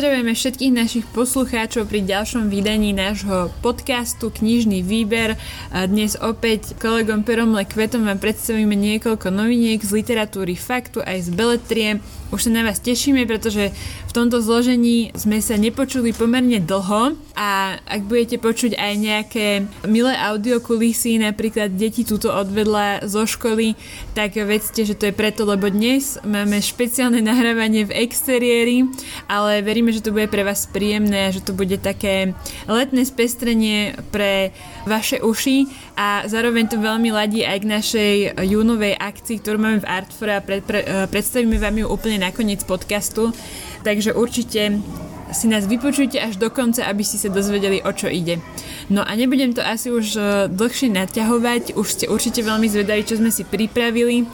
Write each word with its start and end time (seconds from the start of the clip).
Pozdravujeme 0.00 0.32
všetkých 0.32 0.72
našich 0.72 1.04
poslucháčov 1.12 1.84
pri 1.84 2.00
ďalšom 2.00 2.48
vydaní 2.48 2.96
nášho 2.96 3.52
podcastu 3.60 4.32
Knižný 4.32 4.80
výber. 4.80 5.36
Dnes 5.68 6.16
opäť 6.16 6.72
kolegom 6.80 7.20
Perom 7.20 7.52
Lekvetom 7.52 8.08
vám 8.08 8.16
predstavíme 8.16 8.72
niekoľko 8.80 9.28
noviniek 9.28 9.76
z 9.76 10.00
literatúry 10.00 10.56
faktu 10.56 11.04
aj 11.04 11.28
z 11.28 11.28
beletrie. 11.36 11.90
Už 12.30 12.46
sa 12.46 12.54
na 12.54 12.62
vás 12.62 12.78
tešíme, 12.78 13.26
pretože 13.26 13.74
v 14.06 14.12
tomto 14.14 14.38
zložení 14.38 15.10
sme 15.18 15.42
sa 15.42 15.58
nepočuli 15.58 16.14
pomerne 16.14 16.62
dlho. 16.62 17.18
A 17.34 17.74
ak 17.82 18.06
budete 18.06 18.38
počuť 18.38 18.78
aj 18.78 18.92
nejaké 18.94 19.46
milé 19.90 20.14
audiokulisy, 20.14 21.18
napríklad 21.18 21.74
deti 21.74 22.06
túto 22.06 22.30
odvedla 22.30 23.02
zo 23.02 23.26
školy, 23.26 23.74
tak 24.14 24.38
vedzte, 24.38 24.86
že 24.86 24.94
to 24.94 25.10
je 25.10 25.14
preto, 25.16 25.42
lebo 25.42 25.66
dnes 25.74 26.22
máme 26.22 26.62
špeciálne 26.62 27.18
nahrávanie 27.18 27.90
v 27.90 27.98
exteriéri, 28.06 28.86
ale 29.26 29.58
veríme, 29.66 29.90
že 29.90 30.04
to 30.04 30.14
bude 30.14 30.30
pre 30.30 30.46
vás 30.46 30.70
príjemné 30.70 31.32
že 31.34 31.42
to 31.42 31.50
bude 31.50 31.82
také 31.82 32.36
letné 32.70 33.02
spestrenie 33.02 33.98
pre 34.14 34.54
vaše 34.86 35.18
uši. 35.18 35.66
A 35.98 36.24
zároveň 36.30 36.70
to 36.70 36.78
veľmi 36.78 37.10
ladí 37.10 37.42
aj 37.42 37.58
k 37.60 37.70
našej 37.70 38.12
júnovej 38.46 38.94
akcii, 38.96 39.36
ktorú 39.42 39.58
máme 39.58 39.78
v 39.82 39.90
Artfore 39.90 40.38
a 40.38 40.44
pre, 40.44 40.62
pre, 40.62 40.86
predstavíme 41.10 41.58
vám 41.58 41.76
ju 41.76 41.86
úplne 41.90 42.19
nakoniec 42.20 42.60
podcastu. 42.68 43.32
Takže 43.80 44.12
určite 44.12 44.84
si 45.32 45.46
nás 45.46 45.64
vypočujte 45.64 46.20
až 46.20 46.36
do 46.36 46.50
konca, 46.52 46.84
aby 46.84 47.06
ste 47.06 47.16
sa 47.16 47.32
dozvedeli, 47.32 47.80
o 47.80 47.90
čo 47.94 48.10
ide. 48.10 48.42
No 48.90 49.00
a 49.06 49.14
nebudem 49.14 49.54
to 49.54 49.62
asi 49.62 49.88
už 49.88 50.06
e, 50.18 50.20
dlhšie 50.50 50.90
naťahovať, 50.90 51.78
už 51.78 51.86
ste 51.86 52.10
určite 52.10 52.42
veľmi 52.42 52.66
zvedaví, 52.66 53.06
čo 53.06 53.16
sme 53.16 53.30
si 53.30 53.46
pripravili, 53.46 54.26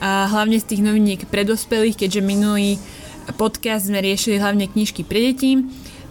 a 0.00 0.28
hlavne 0.28 0.60
z 0.60 0.68
tých 0.68 0.84
noviniek 0.84 1.24
pre 1.26 1.42
dospelých, 1.42 1.96
keďže 2.06 2.20
minulý 2.22 2.78
podcast 3.34 3.88
sme 3.88 4.04
riešili 4.04 4.38
hlavne 4.38 4.70
knižky 4.70 5.02
pre 5.02 5.32
deti. 5.32 5.66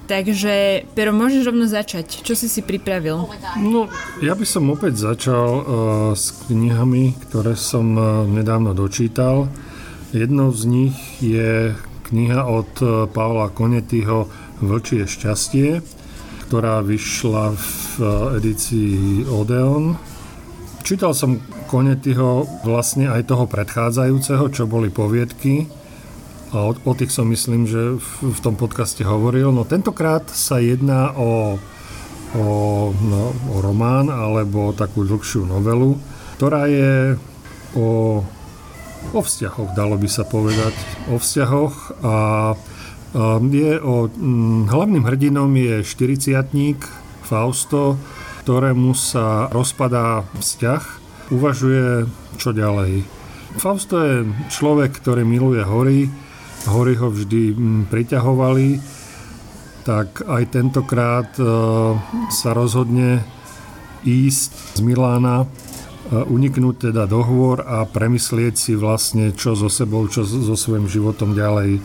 Takže, 0.06 0.86
Pero, 0.94 1.10
môžeš 1.18 1.50
rovno 1.50 1.66
začať. 1.66 2.22
Čo 2.22 2.38
si 2.38 2.46
si 2.46 2.62
pripravil? 2.62 3.26
No, 3.58 3.90
ja 4.22 4.38
by 4.38 4.46
som 4.46 4.70
opäť 4.70 5.02
začal 5.02 5.50
uh, 5.50 5.66
s 6.14 6.46
knihami, 6.46 7.18
ktoré 7.26 7.58
som 7.58 7.98
uh, 7.98 8.22
nedávno 8.30 8.78
dočítal. 8.78 9.50
Jednou 10.16 10.56
z 10.56 10.64
nich 10.66 10.96
je 11.20 11.76
kniha 12.08 12.48
od 12.48 12.72
e, 12.80 13.04
Paula 13.12 13.52
Konetyho 13.52 14.32
Vlčie 14.64 15.04
šťastie, 15.04 15.84
ktorá 16.48 16.80
vyšla 16.80 17.52
v 17.52 17.68
e, 18.00 18.04
edícii 18.40 19.28
Odeon. 19.28 20.00
Čítal 20.88 21.12
som 21.12 21.44
Konetyho 21.68 22.48
vlastne 22.64 23.12
aj 23.12 23.28
toho 23.28 23.44
predchádzajúceho, 23.44 24.48
čo 24.56 24.64
boli 24.64 24.88
poviedky. 24.88 25.68
A 26.56 26.64
o, 26.64 26.72
o 26.72 26.94
tých 26.96 27.12
som 27.12 27.28
myslím, 27.28 27.68
že 27.68 28.00
v, 28.00 28.08
v 28.32 28.40
tom 28.40 28.56
podcaste 28.56 29.04
hovoril. 29.04 29.52
No 29.52 29.68
tentokrát 29.68 30.32
sa 30.32 30.64
jedná 30.64 31.12
o, 31.12 31.60
o, 32.40 32.46
no, 32.96 33.36
o 33.52 33.56
román 33.60 34.08
alebo 34.08 34.72
takú 34.72 35.04
dlhšiu 35.04 35.44
novelu, 35.44 36.00
ktorá 36.40 36.72
je 36.72 37.20
o 37.76 38.24
o 39.14 39.20
vzťahoch, 39.22 39.76
dalo 39.78 40.00
by 40.00 40.10
sa 40.10 40.24
povedať, 40.26 40.74
o 41.12 41.20
vzťahoch. 41.20 41.76
A 42.02 42.16
je 43.48 43.74
o, 43.80 44.12
mm, 44.12 44.68
hlavným 44.68 45.06
hrdinom 45.08 45.52
je 45.56 45.84
40 45.84 46.84
Fausto, 47.26 47.98
ktorému 48.46 48.94
sa 48.94 49.50
rozpadá 49.50 50.22
vzťah, 50.38 50.84
uvažuje 51.34 52.06
čo 52.38 52.54
ďalej. 52.54 53.02
Fausto 53.58 53.98
je 54.04 54.28
človek, 54.52 54.94
ktorý 55.00 55.24
miluje 55.24 55.64
hory, 55.64 56.12
hory 56.70 56.94
ho 57.00 57.10
vždy 57.10 57.56
mm, 57.56 57.82
priťahovali, 57.90 58.70
tak 59.88 60.26
aj 60.26 60.44
tentokrát 60.50 61.30
e, 61.38 61.46
sa 62.30 62.52
rozhodne 62.54 63.22
ísť 64.06 64.78
z 64.78 64.80
Milána 64.86 65.50
uniknúť 66.24 66.94
teda 66.94 67.04
dohovor 67.10 67.66
a 67.68 67.84
premyslieť 67.84 68.56
si 68.56 68.74
vlastne, 68.78 69.36
čo 69.36 69.58
so 69.58 69.68
sebou, 69.68 70.08
čo 70.08 70.24
so 70.24 70.56
svojím 70.56 70.88
životom 70.88 71.36
ďalej. 71.36 71.84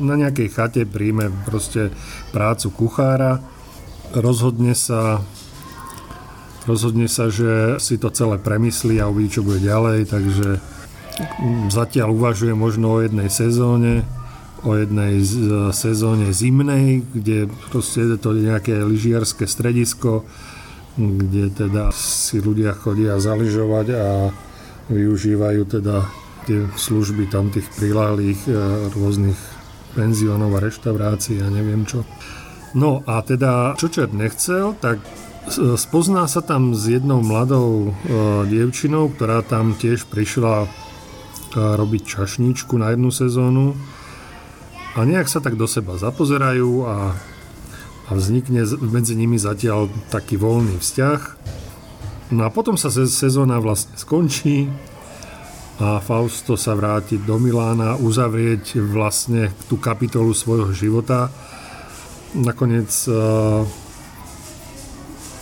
Na 0.00 0.16
nejakej 0.16 0.48
chate 0.48 0.82
príjme 0.88 1.28
proste 1.44 1.92
prácu 2.32 2.72
kuchára, 2.72 3.44
rozhodne 4.16 4.72
sa 4.72 5.20
rozhodne 6.66 7.06
sa, 7.06 7.30
že 7.30 7.78
si 7.78 7.96
to 7.96 8.10
celé 8.10 8.42
premyslí 8.42 8.98
a 8.98 9.06
uvidí, 9.06 9.38
čo 9.38 9.46
bude 9.46 9.62
ďalej, 9.62 10.10
takže 10.10 10.58
zatiaľ 11.70 12.12
uvažuje 12.12 12.52
možno 12.52 12.98
o 12.98 13.00
jednej 13.00 13.30
sezóne, 13.30 14.04
o 14.66 14.74
jednej 14.74 15.22
sezóne 15.72 16.34
zimnej, 16.34 17.06
kde 17.14 17.46
proste 17.70 18.04
je 18.04 18.18
to 18.18 18.34
nejaké 18.34 18.82
lyžiarske 18.82 19.46
stredisko, 19.46 20.26
kde 20.96 21.52
teda 21.52 21.92
si 21.92 22.40
ľudia 22.40 22.72
chodia 22.72 23.20
zaližovať 23.20 23.86
a 23.92 24.32
využívajú 24.88 25.62
teda 25.68 26.08
tie 26.48 26.64
služby 26.72 27.28
tam 27.28 27.52
tých 27.52 27.68
prilahlých 27.76 28.40
e, 28.48 28.52
rôznych 28.94 29.36
penziónov 29.92 30.56
a 30.56 30.62
reštaurácií 30.62 31.42
a 31.42 31.52
neviem 31.52 31.84
čo. 31.84 32.06
No 32.76 33.02
a 33.04 33.20
teda, 33.20 33.74
čo 33.76 33.90
čert 33.90 34.14
nechcel, 34.14 34.76
tak 34.78 35.02
spozná 35.78 36.26
sa 36.26 36.42
tam 36.42 36.74
s 36.74 36.86
jednou 36.86 37.20
mladou 37.20 37.90
e, 37.90 38.12
dievčinou, 38.46 39.10
ktorá 39.10 39.42
tam 39.42 39.74
tiež 39.74 40.06
prišla 40.06 40.64
e, 40.64 40.68
robiť 41.54 42.02
čašníčku 42.06 42.78
na 42.78 42.94
jednu 42.94 43.10
sezónu 43.10 43.74
a 44.96 45.04
nejak 45.04 45.28
sa 45.28 45.44
tak 45.44 45.60
do 45.60 45.68
seba 45.68 46.00
zapozerajú 46.00 46.70
a 46.88 46.94
a 48.06 48.14
vznikne 48.14 48.62
medzi 48.78 49.18
nimi 49.18 49.34
zatiaľ 49.34 49.90
taký 50.14 50.38
voľný 50.38 50.78
vzťah. 50.78 51.20
No 52.34 52.46
a 52.46 52.50
potom 52.50 52.78
sa 52.78 52.90
sezóna 52.90 53.58
vlastne 53.58 53.94
skončí 53.98 54.70
a 55.76 56.00
Fausto 56.00 56.56
sa 56.56 56.72
vráti 56.72 57.20
do 57.20 57.36
Milána 57.36 58.00
uzavrieť 58.00 58.80
vlastne 58.80 59.52
tú 59.68 59.76
kapitolu 59.76 60.32
svojho 60.32 60.72
života. 60.72 61.28
Nakoniec 62.32 62.88
uh, 63.10 63.66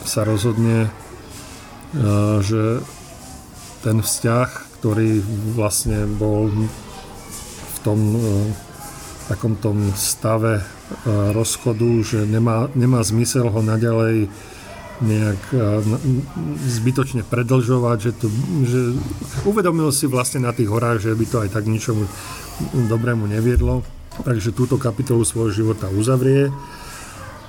sa 0.05 0.21
rozhodne, 0.27 0.89
uh, 0.89 2.43
že 2.43 2.83
ten 3.87 4.01
vzťah, 4.01 4.49
ktorý 4.81 5.23
vlastne 5.55 6.09
bol 6.09 6.51
v 6.51 7.77
tom 7.87 8.01
uh, 8.17 8.74
takom 9.29 9.57
tom 9.57 9.93
stave 9.97 10.61
e, 10.61 10.65
rozchodu, 11.33 11.91
že 12.05 12.29
nemá, 12.29 12.69
nemá 12.77 13.01
zmysel 13.01 13.49
ho 13.49 13.61
naďalej 13.65 14.29
nejak 15.03 15.43
e, 15.51 15.59
zbytočne 16.69 17.27
predlžovať, 17.27 17.99
že, 17.99 18.13
to, 18.15 18.27
že 18.63 18.81
uvedomil 19.49 19.91
si 19.91 20.07
vlastne 20.07 20.45
na 20.45 20.53
tých 20.55 20.71
horách, 20.71 21.03
že 21.03 21.17
by 21.17 21.25
to 21.27 21.37
aj 21.43 21.51
tak 21.51 21.65
ničomu 21.67 22.05
dobrému 22.87 23.27
neviedlo. 23.27 23.83
Takže 24.15 24.55
túto 24.55 24.79
kapitolu 24.79 25.27
svojho 25.27 25.51
života 25.51 25.91
uzavrie 25.91 26.47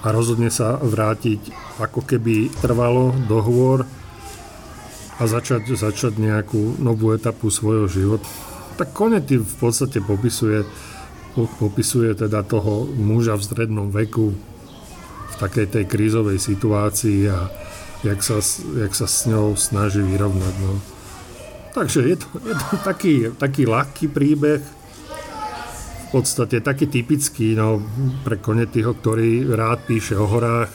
a 0.02 0.08
rozhodne 0.10 0.50
sa 0.50 0.82
vrátiť 0.82 1.54
ako 1.78 2.02
keby 2.02 2.50
trvalo 2.58 3.14
dohovor 3.30 3.86
a 5.16 5.24
začať, 5.30 5.78
začať 5.78 6.18
nejakú 6.18 6.82
novú 6.82 7.14
etapu 7.14 7.54
svojho 7.54 7.86
života. 7.86 8.26
Tak 8.76 8.92
Konety 8.92 9.40
v 9.40 9.56
podstate 9.62 10.04
popisuje 10.04 10.66
popisuje 11.36 12.16
teda 12.16 12.48
toho 12.48 12.88
muža 12.96 13.36
v 13.36 13.44
strednom 13.44 13.92
veku 13.92 14.32
v 15.36 15.36
takej 15.36 15.68
tej 15.68 15.84
krízovej 15.84 16.40
situácii 16.40 17.28
a 17.28 17.52
jak 18.08 18.24
sa, 18.24 18.40
jak 18.80 18.94
sa 18.96 19.04
s 19.04 19.28
ňou 19.28 19.60
snaží 19.60 20.00
vyrovnať. 20.00 20.54
No. 20.64 20.80
Takže 21.76 22.00
je 22.08 22.16
to, 22.16 22.28
je 22.40 22.56
to 22.56 22.76
taký, 22.88 23.14
taký 23.36 23.68
ľahký 23.68 24.08
príbeh, 24.08 24.64
v 26.06 26.08
podstate 26.14 26.64
taký 26.64 26.88
typický 26.88 27.60
no, 27.60 27.84
pre 28.24 28.40
Konetyho, 28.40 28.96
ktorý 28.96 29.52
rád 29.52 29.84
píše 29.84 30.16
o 30.16 30.24
horách. 30.24 30.72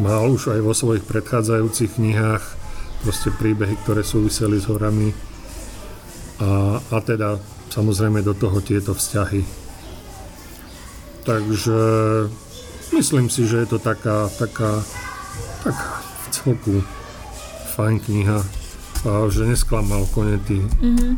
Mal 0.00 0.24
už 0.24 0.56
aj 0.56 0.60
vo 0.64 0.72
svojich 0.72 1.04
predchádzajúcich 1.04 2.00
knihách 2.00 2.44
proste 3.04 3.28
príbehy, 3.34 3.76
ktoré 3.84 4.00
súviseli 4.00 4.56
s 4.56 4.70
horami. 4.70 5.12
A, 6.40 6.80
a 6.80 6.96
teda 7.04 7.36
samozrejme 7.70 8.20
do 8.26 8.34
toho 8.34 8.58
tieto 8.60 8.92
vzťahy. 8.92 9.46
Takže 11.22 11.78
myslím 12.96 13.30
si, 13.30 13.46
že 13.46 13.62
je 13.62 13.68
to 13.70 13.78
taká, 13.78 14.26
taká, 14.34 14.82
taká 15.62 15.90
v 16.02 16.26
celku 16.34 16.74
fajn 17.78 17.96
kniha 18.02 18.40
a 19.06 19.10
že 19.30 19.46
nesklamal 19.46 20.04
konety. 20.10 20.60
Mm-hmm. 20.60 21.12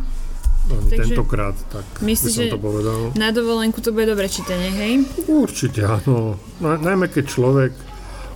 Ani 0.62 0.90
Takže 0.94 1.02
tentokrát, 1.02 1.56
tak 1.74 1.82
myslíš, 2.06 2.36
by 2.38 2.42
som 2.46 2.54
to 2.54 2.62
povedal. 2.62 3.00
na 3.18 3.34
dovolenku 3.34 3.82
to 3.82 3.90
bude 3.90 4.06
dobre 4.06 4.30
čítanie, 4.30 4.70
hej? 4.70 4.92
Určite, 5.26 5.82
áno. 5.82 6.38
Najmä 6.62 7.10
keď 7.10 7.24
človek 7.26 7.72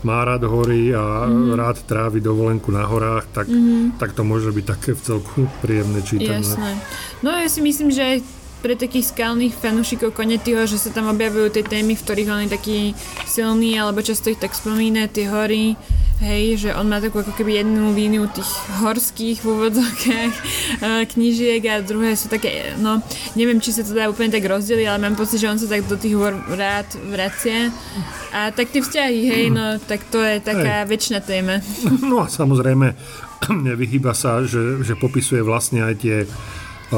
má 0.07 0.23
rád 0.23 0.47
hory 0.47 0.95
a 0.95 1.27
mm-hmm. 1.27 1.59
rád 1.59 1.83
trávi 1.83 2.23
dovolenku 2.23 2.71
na 2.71 2.87
horách, 2.87 3.27
tak, 3.35 3.51
mm-hmm. 3.51 3.99
tak 3.99 4.15
to 4.15 4.23
môže 4.23 4.55
byť 4.55 4.65
také 4.65 4.91
v 4.95 5.01
celku 5.03 5.51
príjemné 5.59 5.99
čítanie. 6.07 6.47
Jasné. 6.47 6.79
No 7.27 7.35
ja 7.35 7.51
si 7.51 7.59
myslím, 7.59 7.91
že 7.91 8.23
pre 8.63 8.79
takých 8.79 9.13
skalných 9.13 9.55
fanúšikov 9.59 10.15
Konetyho, 10.15 10.65
že 10.65 10.79
sa 10.79 10.95
tam 10.95 11.11
objavujú 11.11 11.55
tie 11.55 11.65
témy, 11.67 11.99
v 11.99 12.03
ktorých 12.03 12.31
on 12.31 12.45
je 12.47 12.55
taký 12.55 12.79
silný, 13.27 13.77
alebo 13.79 14.01
často 14.01 14.31
ich 14.31 14.41
tak 14.41 14.55
spomína, 14.55 15.11
tie 15.11 15.29
hory, 15.29 15.75
Hej, 16.17 16.65
že 16.65 16.71
on 16.73 16.89
má 16.89 16.97
takú 16.97 17.21
ako 17.21 17.37
keby 17.37 17.61
jednu 17.61 17.93
líniu 17.93 18.25
tých 18.33 18.49
horských 18.81 19.45
v 19.45 19.47
úvodzokách 19.53 20.33
eh, 20.81 21.05
knižiek 21.13 21.61
a 21.69 21.85
druhé 21.85 22.17
sú 22.17 22.33
také, 22.33 22.73
no 22.81 23.05
neviem, 23.37 23.61
či 23.61 23.77
sa 23.77 23.85
to 23.85 23.93
dá 23.93 24.09
úplne 24.09 24.33
tak 24.33 24.49
rozdeliť, 24.49 24.89
ale 24.89 25.05
mám 25.05 25.13
pocit, 25.13 25.45
že 25.45 25.53
on 25.53 25.61
sa 25.61 25.69
tak 25.69 25.85
do 25.85 26.01
tých 26.01 26.17
hor 26.17 26.33
rád 26.57 26.89
vracia. 27.13 27.69
A 28.33 28.49
tak 28.49 28.73
tie 28.73 28.81
vzťahy, 28.81 29.21
hej, 29.29 29.45
no 29.53 29.77
tak 29.77 30.09
to 30.09 30.17
je 30.25 30.41
taká 30.41 30.85
hej. 30.85 30.89
väčšina 30.89 31.21
téma. 31.21 31.61
No 32.09 32.25
a 32.25 32.33
samozrejme, 32.33 32.97
nevyhýba 33.69 34.17
sa, 34.17 34.41
že, 34.41 34.81
že 34.81 34.97
popisuje 34.97 35.45
vlastne 35.45 35.85
aj 35.85 35.95
tie 36.01 36.17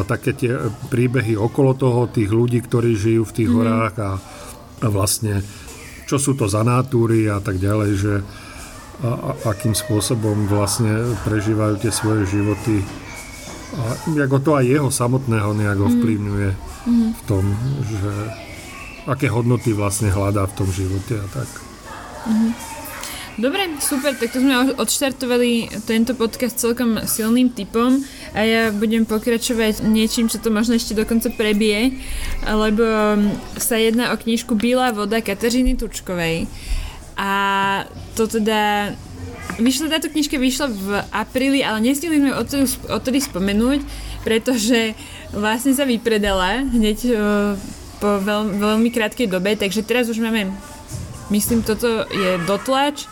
také 0.05 0.37
tie 0.37 0.53
príbehy 0.93 1.33
okolo 1.33 1.73
toho, 1.73 2.13
tých 2.13 2.29
ľudí, 2.29 2.61
ktorí 2.61 2.93
žijú 2.93 3.25
v 3.25 3.35
tých 3.35 3.49
mm. 3.49 3.57
horách 3.57 3.95
a, 3.99 4.11
a 4.85 4.87
vlastne 4.93 5.41
čo 6.05 6.21
sú 6.21 6.37
to 6.37 6.45
za 6.45 6.61
natúry 6.61 7.29
a 7.29 7.41
tak 7.41 7.57
ďalej, 7.57 7.91
že 7.97 8.15
a, 9.03 9.11
a 9.11 9.31
akým 9.55 9.75
spôsobom 9.75 10.51
vlastne 10.51 11.15
prežívajú 11.23 11.79
tie 11.79 11.93
svoje 11.95 12.27
životy 12.27 12.83
a 13.69 14.01
ako 14.25 14.39
to 14.41 14.51
aj 14.57 14.65
jeho 14.65 14.89
samotného 14.89 15.53
nejak 15.53 15.79
mhm. 15.79 15.87
ovplyvňuje 15.93 16.51
mm. 16.89 17.11
v 17.13 17.23
tom, 17.29 17.45
že 17.85 18.13
aké 19.09 19.29
hodnoty 19.29 19.73
vlastne 19.77 20.09
hľadá 20.13 20.45
v 20.49 20.57
tom 20.57 20.69
živote 20.73 21.21
a 21.21 21.27
tak. 21.33 21.49
Mm. 22.29 22.53
Dobre, 23.39 23.71
super, 23.79 24.19
tak 24.19 24.35
to 24.35 24.43
sme 24.43 24.75
odštartovali 24.75 25.71
tento 25.87 26.19
podcast 26.19 26.59
celkom 26.59 26.99
silným 27.07 27.55
typom 27.55 28.03
a 28.35 28.43
ja 28.43 28.63
budem 28.75 29.07
pokračovať 29.07 29.87
niečím, 29.87 30.27
čo 30.27 30.43
to 30.43 30.51
možno 30.51 30.75
ešte 30.75 30.99
dokonca 30.99 31.31
prebije, 31.31 31.95
lebo 32.43 32.83
sa 33.55 33.79
jedná 33.79 34.11
o 34.11 34.19
knižku 34.19 34.59
Bílá 34.59 34.91
voda 34.91 35.23
Kateřiny 35.23 35.79
Tučkovej. 35.79 36.51
A 37.15 37.78
to 38.19 38.27
teda 38.27 38.91
Vyšla 39.59 39.91
táto 39.91 40.07
knižka 40.07 40.39
vyšla 40.39 40.67
v 40.71 40.87
apríli, 41.11 41.67
ale 41.67 41.83
nestihli 41.83 42.23
sme 42.23 42.31
odtedy, 42.31 42.69
odtedy 42.87 43.19
spomenúť, 43.19 43.81
pretože 44.23 44.95
vlastne 45.35 45.75
sa 45.75 45.83
vypredala 45.83 46.63
hneď 46.63 46.99
uh, 47.11 47.17
po 47.99 48.23
veľ, 48.23 48.55
veľmi 48.55 48.93
krátkej 48.95 49.27
dobe, 49.27 49.59
takže 49.59 49.83
teraz 49.83 50.07
už 50.07 50.23
máme, 50.23 50.55
myslím, 51.35 51.67
toto 51.67 52.07
je 52.07 52.39
dotlač. 52.47 53.11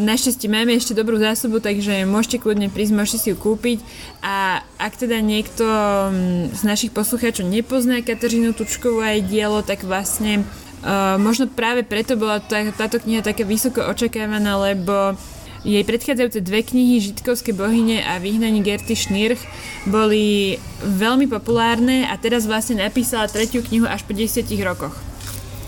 Našťastie 0.00 0.50
máme 0.50 0.74
ešte 0.74 0.96
dobrú 0.96 1.20
zásobu, 1.20 1.60
takže 1.60 2.08
môžete 2.08 2.40
kľudne 2.40 2.72
prísť, 2.72 2.96
môžete 2.96 3.18
si 3.20 3.28
ju 3.30 3.36
kúpiť. 3.38 3.78
A 4.24 4.64
ak 4.80 4.98
teda 4.98 5.22
niekto 5.22 5.62
mm, 5.68 6.50
z 6.50 6.62
našich 6.66 6.90
poslucháčov 6.90 7.46
nepozná 7.46 8.02
Kateřinu 8.02 8.56
Tučkovú 8.56 9.04
aj 9.04 9.22
dielo, 9.28 9.62
tak 9.62 9.86
vlastne 9.86 10.42
Uh, 10.42 10.63
možno 11.16 11.48
práve 11.48 11.82
preto 11.82 12.14
bola 12.16 12.40
tá, 12.44 12.60
táto 12.76 13.00
kniha 13.00 13.24
také 13.24 13.44
vysoko 13.48 13.80
očakávaná, 13.84 14.60
lebo 14.60 15.16
jej 15.64 15.80
predchádzajúce 15.80 16.44
dve 16.44 16.60
knihy 16.60 17.00
Žitkovské 17.00 17.56
bohyne 17.56 18.04
a 18.04 18.20
Vyhnanie 18.20 18.60
Gerty 18.60 18.92
Schnirch 18.92 19.40
boli 19.88 20.60
veľmi 20.84 21.24
populárne 21.24 22.04
a 22.04 22.20
teraz 22.20 22.44
vlastne 22.44 22.84
napísala 22.84 23.32
tretiu 23.32 23.64
knihu 23.64 23.88
až 23.88 24.04
po 24.04 24.12
10 24.12 24.44
rokoch. 24.60 24.92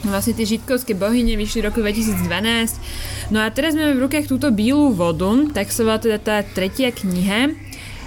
Vlastne 0.05 0.37
tie 0.37 0.45
Žitkovské 0.45 0.93
bohyne 0.93 1.41
vyšli 1.41 1.65
v 1.65 1.67
roku 1.73 1.81
2012. 1.81 3.33
No 3.33 3.41
a 3.41 3.49
teraz 3.49 3.73
máme 3.73 3.97
v 3.97 4.05
rukách 4.05 4.29
túto 4.29 4.53
bílú 4.53 4.93
vodu, 4.93 5.33
tak 5.57 5.73
sa 5.73 5.83
volá 5.83 5.97
teda 5.97 6.21
tá 6.21 6.45
tretia 6.45 6.93
kniha. 6.93 7.57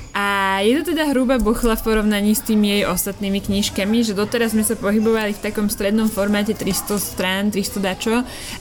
A 0.10 0.60
je 0.66 0.82
to 0.82 0.92
teda 0.92 1.14
hrubá 1.14 1.38
buchla 1.38 1.78
v 1.78 1.86
porovnaní 1.86 2.34
s 2.34 2.42
tými 2.42 2.74
jej 2.74 2.84
ostatnými 2.90 3.46
knižkami, 3.46 4.02
že 4.02 4.18
doteraz 4.18 4.58
sme 4.58 4.66
sa 4.66 4.74
pohybovali 4.74 5.38
v 5.38 5.44
takom 5.46 5.70
strednom 5.70 6.10
formáte 6.10 6.58
300 6.58 6.98
strán, 6.98 7.44
300 7.54 7.78
dačo 7.78 8.16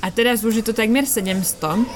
a 0.04 0.06
teraz 0.12 0.44
už 0.44 0.60
je 0.60 0.64
to 0.68 0.76
takmer 0.76 1.08
700. 1.08 1.88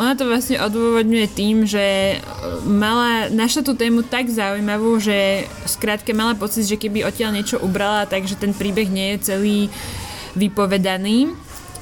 Ona 0.00 0.16
to 0.16 0.24
vlastne 0.24 0.56
odôvodňuje 0.56 1.26
tým, 1.36 1.68
že 1.68 2.16
mala, 2.64 3.28
našla 3.28 3.62
tú 3.62 3.76
tému 3.76 4.08
tak 4.08 4.32
zaujímavú, 4.32 4.96
že 4.96 5.44
skrátka 5.68 6.16
mala 6.16 6.32
pocit, 6.32 6.64
že 6.64 6.80
keby 6.80 7.04
odtiaľ 7.04 7.36
niečo 7.36 7.60
ubrala, 7.60 8.08
takže 8.08 8.40
ten 8.40 8.56
príbeh 8.56 8.88
nie 8.88 9.14
je 9.14 9.36
celý 9.36 9.58
vypovedaný. 10.32 11.28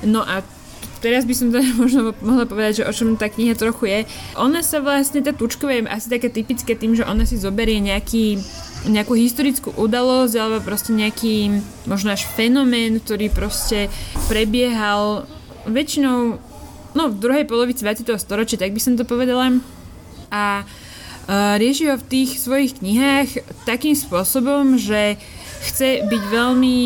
No 0.02 0.26
a 0.26 0.42
teraz 1.02 1.26
by 1.26 1.34
som 1.34 1.50
to 1.50 1.58
možno 1.82 2.14
mohla 2.22 2.46
povedať, 2.46 2.82
že 2.82 2.88
o 2.88 2.92
čom 2.94 3.18
tá 3.18 3.26
kniha 3.26 3.58
trochu 3.58 3.90
je. 3.90 3.98
Ona 4.38 4.62
sa 4.62 4.78
vlastne, 4.78 5.20
tá 5.20 5.34
tučková 5.34 5.74
je 5.74 5.82
asi 5.90 6.06
také 6.08 6.30
typické 6.30 6.78
tým, 6.78 6.94
že 6.94 7.02
ona 7.02 7.26
si 7.26 7.36
zoberie 7.36 7.82
nejaký 7.82 8.38
nejakú 8.82 9.14
historickú 9.14 9.70
udalosť 9.78 10.34
alebo 10.42 10.58
proste 10.58 10.90
nejaký 10.90 11.62
možno 11.86 12.14
až 12.14 12.26
fenomén, 12.26 12.98
ktorý 12.98 13.30
proste 13.30 13.86
prebiehal 14.26 15.30
väčšinou 15.70 16.42
no 16.92 17.02
v 17.06 17.14
druhej 17.14 17.44
polovici 17.46 17.86
20. 17.86 18.10
storočia, 18.18 18.58
tak 18.58 18.74
by 18.74 18.80
som 18.82 18.98
to 18.98 19.06
povedala. 19.06 19.62
A 20.34 20.66
uh, 20.66 21.54
rieši 21.62 21.94
ho 21.94 21.96
v 21.96 22.08
tých 22.10 22.42
svojich 22.42 22.82
knihách 22.82 23.62
takým 23.70 23.94
spôsobom, 23.94 24.74
že 24.76 25.14
chce 25.62 26.02
byť 26.10 26.22
veľmi 26.26 26.78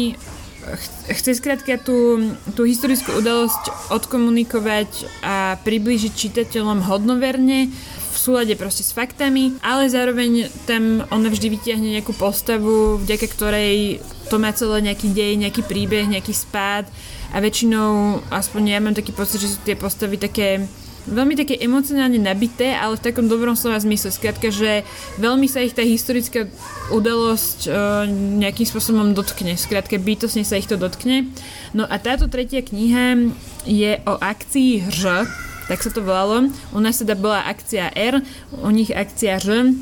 chce 1.12 1.38
skrátka 1.38 1.78
tú, 1.78 2.18
tú 2.58 2.66
historickú 2.66 3.22
udalosť 3.22 3.92
odkomunikovať 3.94 4.90
a 5.22 5.60
priblížiť 5.62 6.12
čitateľom 6.12 6.82
hodnoverne 6.84 7.70
v 8.12 8.16
súlade 8.16 8.56
proste 8.58 8.82
s 8.82 8.90
faktami, 8.90 9.54
ale 9.62 9.92
zároveň 9.92 10.50
tam 10.66 11.04
ona 11.12 11.28
vždy 11.30 11.46
vytiahne 11.52 12.00
nejakú 12.00 12.16
postavu, 12.16 12.98
vďaka 12.98 13.26
ktorej 13.30 14.00
to 14.26 14.42
má 14.42 14.50
celé 14.50 14.90
nejaký 14.90 15.12
dej, 15.14 15.38
nejaký 15.38 15.62
príbeh, 15.62 16.10
nejaký 16.10 16.34
spád. 16.34 16.90
A 17.30 17.42
väčšinou, 17.42 18.22
aspoň 18.32 18.62
ja 18.72 18.78
mám 18.80 18.96
taký 18.96 19.12
pocit, 19.12 19.42
že 19.42 19.52
sú 19.54 19.58
tie 19.62 19.76
postavy 19.76 20.16
také 20.16 20.64
veľmi 21.06 21.38
také 21.38 21.54
emocionálne 21.62 22.18
nabité, 22.18 22.74
ale 22.74 22.98
v 22.98 23.06
takom 23.06 23.30
dobrom 23.30 23.54
slova 23.54 23.78
zmysle. 23.78 24.10
Skrátka, 24.10 24.50
že 24.50 24.82
veľmi 25.22 25.46
sa 25.46 25.62
ich 25.62 25.72
tá 25.72 25.82
historická 25.82 26.50
udalosť 26.90 27.66
e, 27.66 27.70
nejakým 28.42 28.66
spôsobom 28.66 29.14
dotkne. 29.14 29.54
Skrátka, 29.54 29.96
bytosne 29.96 30.42
sa 30.42 30.58
ich 30.58 30.66
to 30.66 30.74
dotkne. 30.74 31.30
No 31.72 31.86
a 31.86 31.96
táto 32.02 32.26
tretia 32.26 32.60
kniha 32.60 33.32
je 33.64 33.98
o 34.04 34.14
akcii 34.18 34.90
Ž, 34.90 35.26
tak 35.66 35.82
sa 35.82 35.90
to 35.90 36.02
volalo. 36.02 36.50
U 36.74 36.78
nás 36.78 36.98
teda 36.98 37.18
bola 37.18 37.46
akcia 37.46 37.90
R, 37.94 38.22
u 38.62 38.70
nich 38.70 38.90
akcia 38.90 39.38
Ž. 39.42 39.74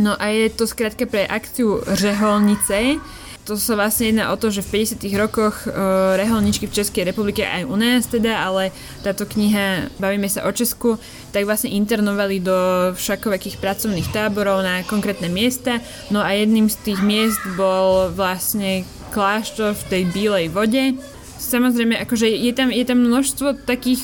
No 0.00 0.16
a 0.16 0.32
je 0.32 0.48
to 0.48 0.64
skrátka 0.64 1.04
pre 1.04 1.28
akciu 1.28 1.84
Řeholnice, 1.84 2.96
to 3.42 3.58
sa 3.58 3.74
vlastne 3.74 4.14
jedná 4.14 4.30
o 4.30 4.38
to, 4.38 4.54
že 4.54 4.62
v 4.62 4.86
50. 4.86 5.02
rokoch 5.18 5.66
uh, 5.66 6.14
reholničky 6.14 6.70
v 6.70 6.76
Českej 6.78 7.02
republike 7.10 7.42
aj 7.42 7.66
u 7.66 7.74
nás 7.74 8.06
teda, 8.06 8.38
ale 8.38 8.70
táto 9.02 9.26
kniha, 9.26 9.90
bavíme 9.98 10.30
sa 10.30 10.46
o 10.46 10.50
Česku, 10.54 10.94
tak 11.34 11.42
vlastne 11.42 11.74
internovali 11.74 12.38
do 12.38 12.56
všakovakých 12.94 13.58
pracovných 13.58 14.14
táborov 14.14 14.62
na 14.62 14.86
konkrétne 14.86 15.26
miesta. 15.26 15.82
No 16.14 16.22
a 16.22 16.30
jedným 16.38 16.70
z 16.70 16.76
tých 16.86 17.00
miest 17.02 17.42
bol 17.58 18.14
vlastne 18.14 18.86
kláštor 19.10 19.74
v 19.74 19.86
tej 19.90 20.02
bílej 20.14 20.46
vode. 20.54 20.94
Samozrejme, 21.42 21.98
akože 21.98 22.30
je 22.30 22.52
tam, 22.54 22.70
je 22.70 22.84
tam 22.86 23.02
množstvo 23.02 23.66
takých 23.66 24.00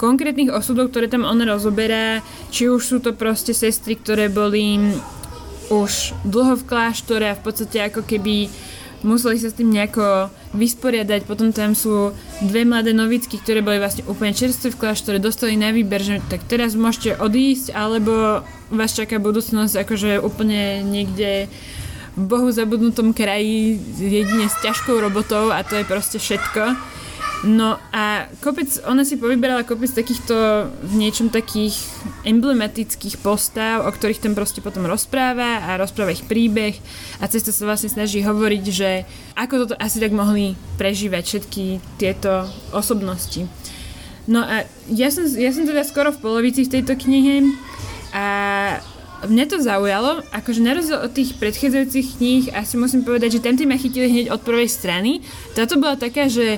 konkrétnych 0.00 0.48
osudov, 0.48 0.88
ktoré 0.88 1.12
tam 1.12 1.28
ona 1.28 1.44
rozoberá, 1.44 2.24
či 2.48 2.72
už 2.72 2.80
sú 2.80 2.96
to 3.04 3.12
proste 3.12 3.52
sestry, 3.52 4.00
ktoré 4.00 4.32
boli 4.32 4.96
už 5.70 6.18
dlho 6.26 6.58
v 6.58 6.66
kláštore 6.66 7.30
a 7.30 7.38
v 7.38 7.42
podstate 7.46 7.78
ako 7.86 8.02
keby 8.02 8.50
museli 9.00 9.40
sa 9.40 9.48
s 9.48 9.56
tým 9.56 9.72
nejako 9.72 10.28
vysporiadať. 10.52 11.24
Potom 11.24 11.54
tam 11.54 11.72
sú 11.72 12.12
dve 12.44 12.68
mladé 12.68 12.92
novicky, 12.92 13.40
ktoré 13.40 13.64
boli 13.64 13.80
vlastne 13.80 14.04
úplne 14.04 14.36
čerstvé 14.36 14.74
v 14.74 14.80
kláštore, 14.80 15.22
dostali 15.22 15.56
na 15.56 15.72
výber, 15.72 16.02
že 16.02 16.20
tak 16.28 16.44
teraz 16.44 16.76
môžete 16.76 17.16
odísť, 17.16 17.72
alebo 17.72 18.44
vás 18.68 18.92
čaká 18.92 19.16
budúcnosť 19.16 19.86
akože 19.86 20.20
úplne 20.20 20.84
niekde 20.84 21.48
v 22.18 22.24
bohu 22.26 22.50
zabudnutom 22.50 23.14
kraji 23.14 23.78
jedine 23.96 24.50
s 24.50 24.56
ťažkou 24.60 24.98
robotou 24.98 25.54
a 25.54 25.62
to 25.62 25.78
je 25.78 25.84
proste 25.86 26.18
všetko. 26.18 26.74
No 27.40 27.80
a 27.88 28.28
kopec, 28.44 28.68
ona 28.84 29.00
si 29.00 29.16
povyberala 29.16 29.64
kopec 29.64 29.88
takýchto 29.88 30.68
v 30.84 30.92
niečom 31.00 31.32
takých 31.32 31.72
emblematických 32.28 33.16
postav, 33.24 33.88
o 33.88 33.88
ktorých 33.88 34.20
tam 34.20 34.36
proste 34.36 34.60
potom 34.60 34.84
rozpráva 34.84 35.64
a 35.64 35.80
rozpráva 35.80 36.12
ich 36.12 36.28
príbeh 36.28 36.76
a 37.16 37.24
cez 37.32 37.40
to 37.40 37.48
sa 37.48 37.64
vlastne 37.64 37.88
snaží 37.88 38.20
hovoriť, 38.20 38.64
že 38.68 39.08
ako 39.40 39.54
toto 39.64 39.74
asi 39.80 40.04
tak 40.04 40.12
mohli 40.12 40.52
prežívať 40.76 41.24
všetky 41.24 41.80
tieto 41.96 42.44
osobnosti. 42.76 43.48
No 44.28 44.44
a 44.44 44.68
ja 44.92 45.08
som, 45.08 45.24
ja 45.24 45.48
som 45.56 45.64
teda 45.64 45.80
skoro 45.88 46.12
v 46.12 46.20
polovici 46.20 46.68
v 46.68 46.76
tejto 46.76 46.92
knihe 46.92 47.56
a 48.12 48.26
mňa 49.28 49.44
to 49.52 49.56
zaujalo, 49.60 50.24
akože 50.32 50.60
na 50.64 50.72
rozdiel 50.72 51.04
od 51.04 51.12
tých 51.12 51.36
predchádzajúcich 51.36 52.06
kníh 52.16 52.44
asi 52.56 52.80
musím 52.80 53.04
povedať, 53.04 53.36
že 53.36 53.44
tamtí 53.44 53.68
ma 53.68 53.76
chytili 53.76 54.08
hneď 54.08 54.26
od 54.32 54.40
prvej 54.40 54.68
strany. 54.72 55.20
Táto 55.52 55.76
bola 55.76 56.00
taká, 56.00 56.30
že 56.32 56.56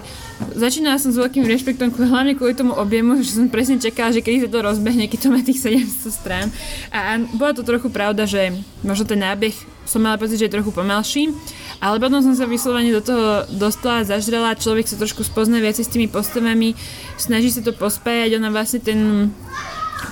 začínala 0.55 1.03
som 1.03 1.11
s 1.11 1.19
veľkým 1.19 1.43
rešpektom, 1.43 1.91
hlavne 1.91 2.39
kvôli 2.39 2.55
tomu 2.55 2.79
objemu, 2.79 3.19
že 3.19 3.35
som 3.35 3.51
presne 3.51 3.83
čakala, 3.83 4.15
že 4.15 4.23
kedy 4.23 4.47
sa 4.47 4.49
to 4.51 4.63
rozbehne, 4.63 5.11
keď 5.11 5.19
to 5.19 5.29
má 5.35 5.41
tých 5.43 5.59
700 5.59 6.13
strán. 6.15 6.47
A, 6.95 7.19
a 7.19 7.23
bola 7.35 7.51
to 7.51 7.67
trochu 7.67 7.91
pravda, 7.91 8.31
že 8.31 8.55
možno 8.87 9.11
ten 9.11 9.19
nábeh 9.19 9.55
som 9.83 9.99
mala 9.99 10.15
pocit, 10.15 10.39
že 10.39 10.47
je 10.47 10.55
trochu 10.55 10.71
pomalší. 10.71 11.35
Ale 11.83 11.99
potom 11.99 12.23
som 12.23 12.39
sa 12.39 12.47
vyslovene 12.47 12.95
do 12.95 13.03
toho 13.03 13.43
dostala, 13.51 14.07
zažrela, 14.07 14.55
človek 14.55 14.87
sa 14.87 14.95
trošku 14.95 15.27
spozná 15.27 15.59
viac 15.59 15.75
s 15.75 15.91
tými 15.91 16.07
postavami, 16.07 16.79
snaží 17.19 17.51
sa 17.51 17.59
to 17.59 17.75
pospájať, 17.75 18.39
ona 18.39 18.55
vlastne 18.55 18.79
ten 18.79 18.99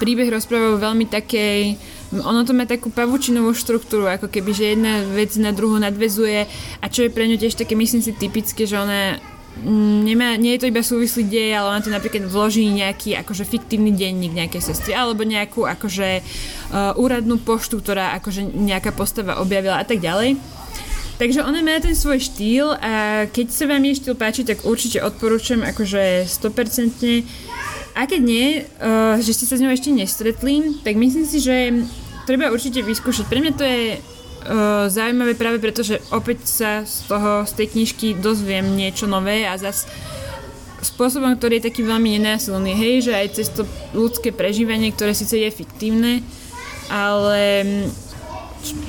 príbeh 0.03 0.27
rozpráva 0.27 0.83
veľmi 0.83 1.07
takej 1.07 1.79
ono 2.11 2.43
to 2.43 2.51
má 2.51 2.67
takú 2.67 2.91
pavučinovú 2.91 3.55
štruktúru, 3.55 4.11
ako 4.11 4.27
keby, 4.27 4.51
že 4.51 4.75
jedna 4.75 5.07
vec 5.15 5.31
na 5.39 5.55
druhú 5.55 5.79
nadvezuje 5.79 6.51
a 6.83 6.87
čo 6.91 7.07
je 7.07 7.15
pre 7.15 7.31
ňu 7.31 7.39
tiež 7.39 7.55
také, 7.55 7.79
myslím 7.79 8.03
si, 8.03 8.11
typické, 8.11 8.67
že 8.67 8.75
ona 8.75 9.23
mm, 9.63 9.99
nemá, 10.03 10.35
nie 10.35 10.59
je 10.59 10.67
to 10.67 10.71
iba 10.75 10.83
súvislý 10.83 11.31
dej, 11.31 11.55
ale 11.55 11.71
ona 11.71 11.81
to 11.81 11.95
napríklad 11.95 12.27
vloží 12.27 12.67
nejaký 12.67 13.15
akože 13.15 13.47
fiktívny 13.47 13.95
denník 13.95 14.35
nejakej 14.35 14.59
sestry, 14.59 14.91
alebo 14.91 15.23
nejakú 15.23 15.71
akože 15.71 16.09
uh, 16.19 16.99
úradnú 16.99 17.39
poštu, 17.39 17.79
ktorá 17.79 18.19
akože 18.19 18.43
nejaká 18.43 18.91
postava 18.91 19.39
objavila 19.39 19.79
a 19.79 19.87
tak 19.87 20.03
ďalej. 20.03 20.35
Takže 21.21 21.45
ona 21.45 21.61
má 21.61 21.77
ten 21.85 21.93
svoj 21.93 22.17
štýl 22.17 22.73
a 22.81 23.29
keď 23.29 23.53
sa 23.53 23.69
vám 23.69 23.85
jej 23.85 24.01
štýl 24.01 24.17
páči, 24.17 24.41
tak 24.41 24.65
určite 24.65 25.05
odporúčam 25.05 25.61
akože 25.61 26.25
100% 26.25 27.80
a 27.95 28.07
keď 28.07 28.21
nie, 28.23 28.47
uh, 28.63 29.19
že 29.19 29.35
ste 29.35 29.47
sa 29.47 29.59
s 29.59 29.63
ňou 29.63 29.75
ešte 29.75 29.91
nestretli, 29.91 30.81
tak 30.87 30.95
myslím 30.97 31.27
si, 31.27 31.39
že 31.43 31.57
treba 32.25 32.53
určite 32.53 32.85
vyskúšať. 32.85 33.27
Pre 33.27 33.41
mňa 33.43 33.53
to 33.59 33.65
je 33.67 33.83
uh, 33.99 34.87
zaujímavé 34.87 35.35
práve 35.35 35.59
preto, 35.59 35.83
že 35.83 35.99
opäť 36.15 36.47
sa 36.47 36.71
z 36.87 37.11
toho, 37.11 37.45
z 37.45 37.53
tej 37.59 37.67
knižky 37.75 38.07
dozviem 38.19 38.79
niečo 38.79 39.11
nové 39.11 39.45
a 39.45 39.59
zas 39.59 39.91
spôsobom, 40.81 41.37
ktorý 41.37 41.61
je 41.61 41.69
taký 41.69 41.85
veľmi 41.85 42.17
nenásilný, 42.17 42.73
hej, 42.73 43.11
že 43.11 43.13
aj 43.13 43.27
cez 43.37 43.49
to 43.53 43.69
ľudské 43.93 44.33
prežívanie, 44.33 44.93
ktoré 44.93 45.13
síce 45.13 45.37
je 45.37 45.51
fiktívne, 45.53 46.25
ale 46.89 47.41
mm, 47.65 47.87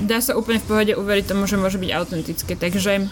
dá 0.08 0.24
sa 0.24 0.40
úplne 0.40 0.64
v 0.64 0.68
pohode 0.68 0.94
uveriť 0.96 1.26
tomu, 1.36 1.44
že 1.48 1.60
môže 1.60 1.76
byť 1.76 1.92
autentické. 1.92 2.56
Takže 2.56 3.12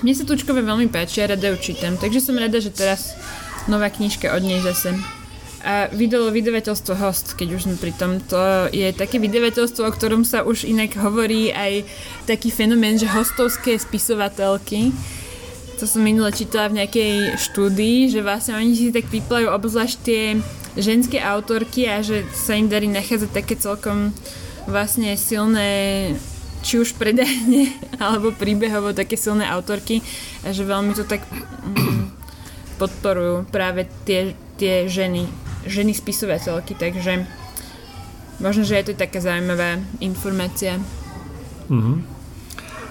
mne 0.00 0.14
sa 0.16 0.24
Tučkové 0.24 0.64
veľmi 0.64 0.88
páči 0.88 1.20
a 1.20 1.28
rada 1.28 1.52
ju 1.52 1.56
čítam. 1.60 2.00
Takže 2.00 2.24
som 2.24 2.40
rada, 2.40 2.56
že 2.56 2.72
teraz 2.72 3.12
nová 3.70 3.88
knižka 3.88 4.34
od 4.34 4.42
nej 4.42 4.58
zase. 4.60 4.98
A 5.60 5.92
vydalo 5.92 6.32
vydavateľstvo 6.32 6.96
Host, 6.96 7.36
keď 7.36 7.60
už 7.60 7.68
sme 7.68 7.76
pri 7.76 7.92
tom. 7.92 8.16
To 8.32 8.72
je 8.72 8.90
také 8.96 9.20
vydavateľstvo, 9.20 9.84
o 9.84 9.92
ktorom 9.92 10.24
sa 10.24 10.40
už 10.40 10.64
inak 10.64 10.96
hovorí 10.96 11.52
aj 11.52 11.84
taký 12.24 12.48
fenomén, 12.48 12.96
že 12.96 13.06
hostovské 13.06 13.76
spisovateľky. 13.76 14.90
To 15.76 15.84
som 15.84 16.00
minule 16.00 16.32
čítala 16.32 16.72
v 16.72 16.80
nejakej 16.80 17.40
štúdii, 17.40 18.08
že 18.08 18.24
vlastne 18.24 18.56
oni 18.56 18.72
si 18.72 18.88
tak 18.92 19.08
vyplajú 19.08 19.52
obzvlášť 19.52 19.96
tie 20.00 20.40
ženské 20.80 21.20
autorky 21.20 21.88
a 21.88 22.00
že 22.00 22.24
sa 22.32 22.56
im 22.56 22.68
darí 22.68 22.88
nachádzať 22.88 23.30
také 23.32 23.54
celkom 23.56 24.12
vlastne 24.68 25.12
silné 25.16 26.12
či 26.60 26.76
už 26.76 26.96
predajne 27.00 27.72
alebo 28.04 28.32
príbehovo 28.36 28.92
také 28.92 29.16
silné 29.16 29.48
autorky 29.48 30.04
a 30.44 30.52
že 30.52 30.68
veľmi 30.68 30.92
to 30.92 31.08
tak 31.08 31.24
mm, 31.24 31.89
podporujú 32.80 33.44
práve 33.52 33.84
tie, 34.08 34.32
tie 34.56 34.88
ženy, 34.88 35.28
ženy 35.68 35.92
spisovateľky, 35.92 36.72
takže 36.72 37.28
možno, 38.40 38.64
že 38.64 38.80
je 38.80 38.84
to 38.88 38.94
taká 38.96 39.20
zaujímavá 39.20 39.84
informácia. 40.00 40.80
Mm-hmm. 41.68 42.20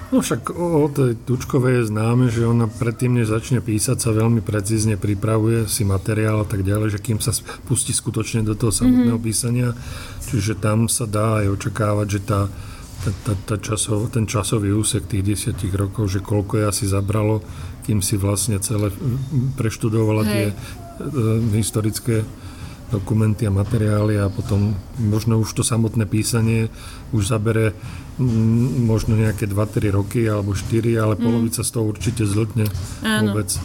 No 0.10 0.25
však 0.25 0.50
o 0.58 0.89
tej 0.89 1.22
Tučkovej 1.22 1.86
je 1.86 1.89
známe, 1.93 2.34
že 2.34 2.41
ona 2.41 2.65
predtým, 2.65 3.22
než 3.22 3.29
začne 3.29 3.62
písať, 3.62 4.01
sa 4.01 4.10
veľmi 4.10 4.41
precízne 4.41 4.98
pripravuje 4.98 5.69
si 5.69 5.86
materiál 5.86 6.41
a 6.41 6.48
tak 6.50 6.65
ďalej, 6.65 6.98
že 6.98 7.03
kým 7.03 7.22
sa 7.22 7.29
pustí 7.69 7.93
skutočne 7.93 8.41
do 8.41 8.58
toho 8.58 8.74
samotného 8.74 9.22
mm-hmm. 9.22 9.29
písania, 9.29 9.69
čiže 10.25 10.58
tam 10.58 10.89
sa 10.89 11.05
dá 11.05 11.46
aj 11.46 11.53
očakávať, 11.53 12.08
že 12.10 12.19
tá, 12.25 12.50
tá, 13.05 13.12
tá, 13.22 13.34
tá 13.53 13.55
časov, 13.62 14.10
ten 14.10 14.25
časový 14.25 14.74
úsek 14.74 15.05
tých 15.05 15.22
desiatich 15.22 15.77
rokov, 15.77 16.10
že 16.10 16.25
koľko 16.25 16.58
je 16.58 16.65
asi 16.65 16.86
zabralo 16.89 17.46
kým 17.89 18.05
si 18.05 18.22
vlastne 18.22 18.62
celé 18.62 18.93
preštudovala 19.58 20.22
Hej. 20.22 20.29
tie 20.29 20.46
e, 20.46 20.53
historické 21.58 22.22
dokumenty 22.93 23.50
a 23.50 23.53
materiály 23.53 24.22
a 24.22 24.29
potom 24.29 24.77
možno 25.01 25.41
už 25.41 25.58
to 25.58 25.63
samotné 25.65 26.05
písanie 26.05 26.69
už 27.10 27.34
zabere 27.34 27.74
m, 28.22 28.86
možno 28.86 29.17
nejaké 29.17 29.50
2-3 29.50 29.89
roky 29.89 30.22
alebo 30.29 30.53
4, 30.53 31.01
ale 31.01 31.17
mm. 31.17 31.22
polovica 31.22 31.62
z 31.65 31.69
toho 31.74 31.89
určite 31.89 32.29
zltne 32.29 32.69
Áno. 33.01 33.34
vôbec. 33.34 33.58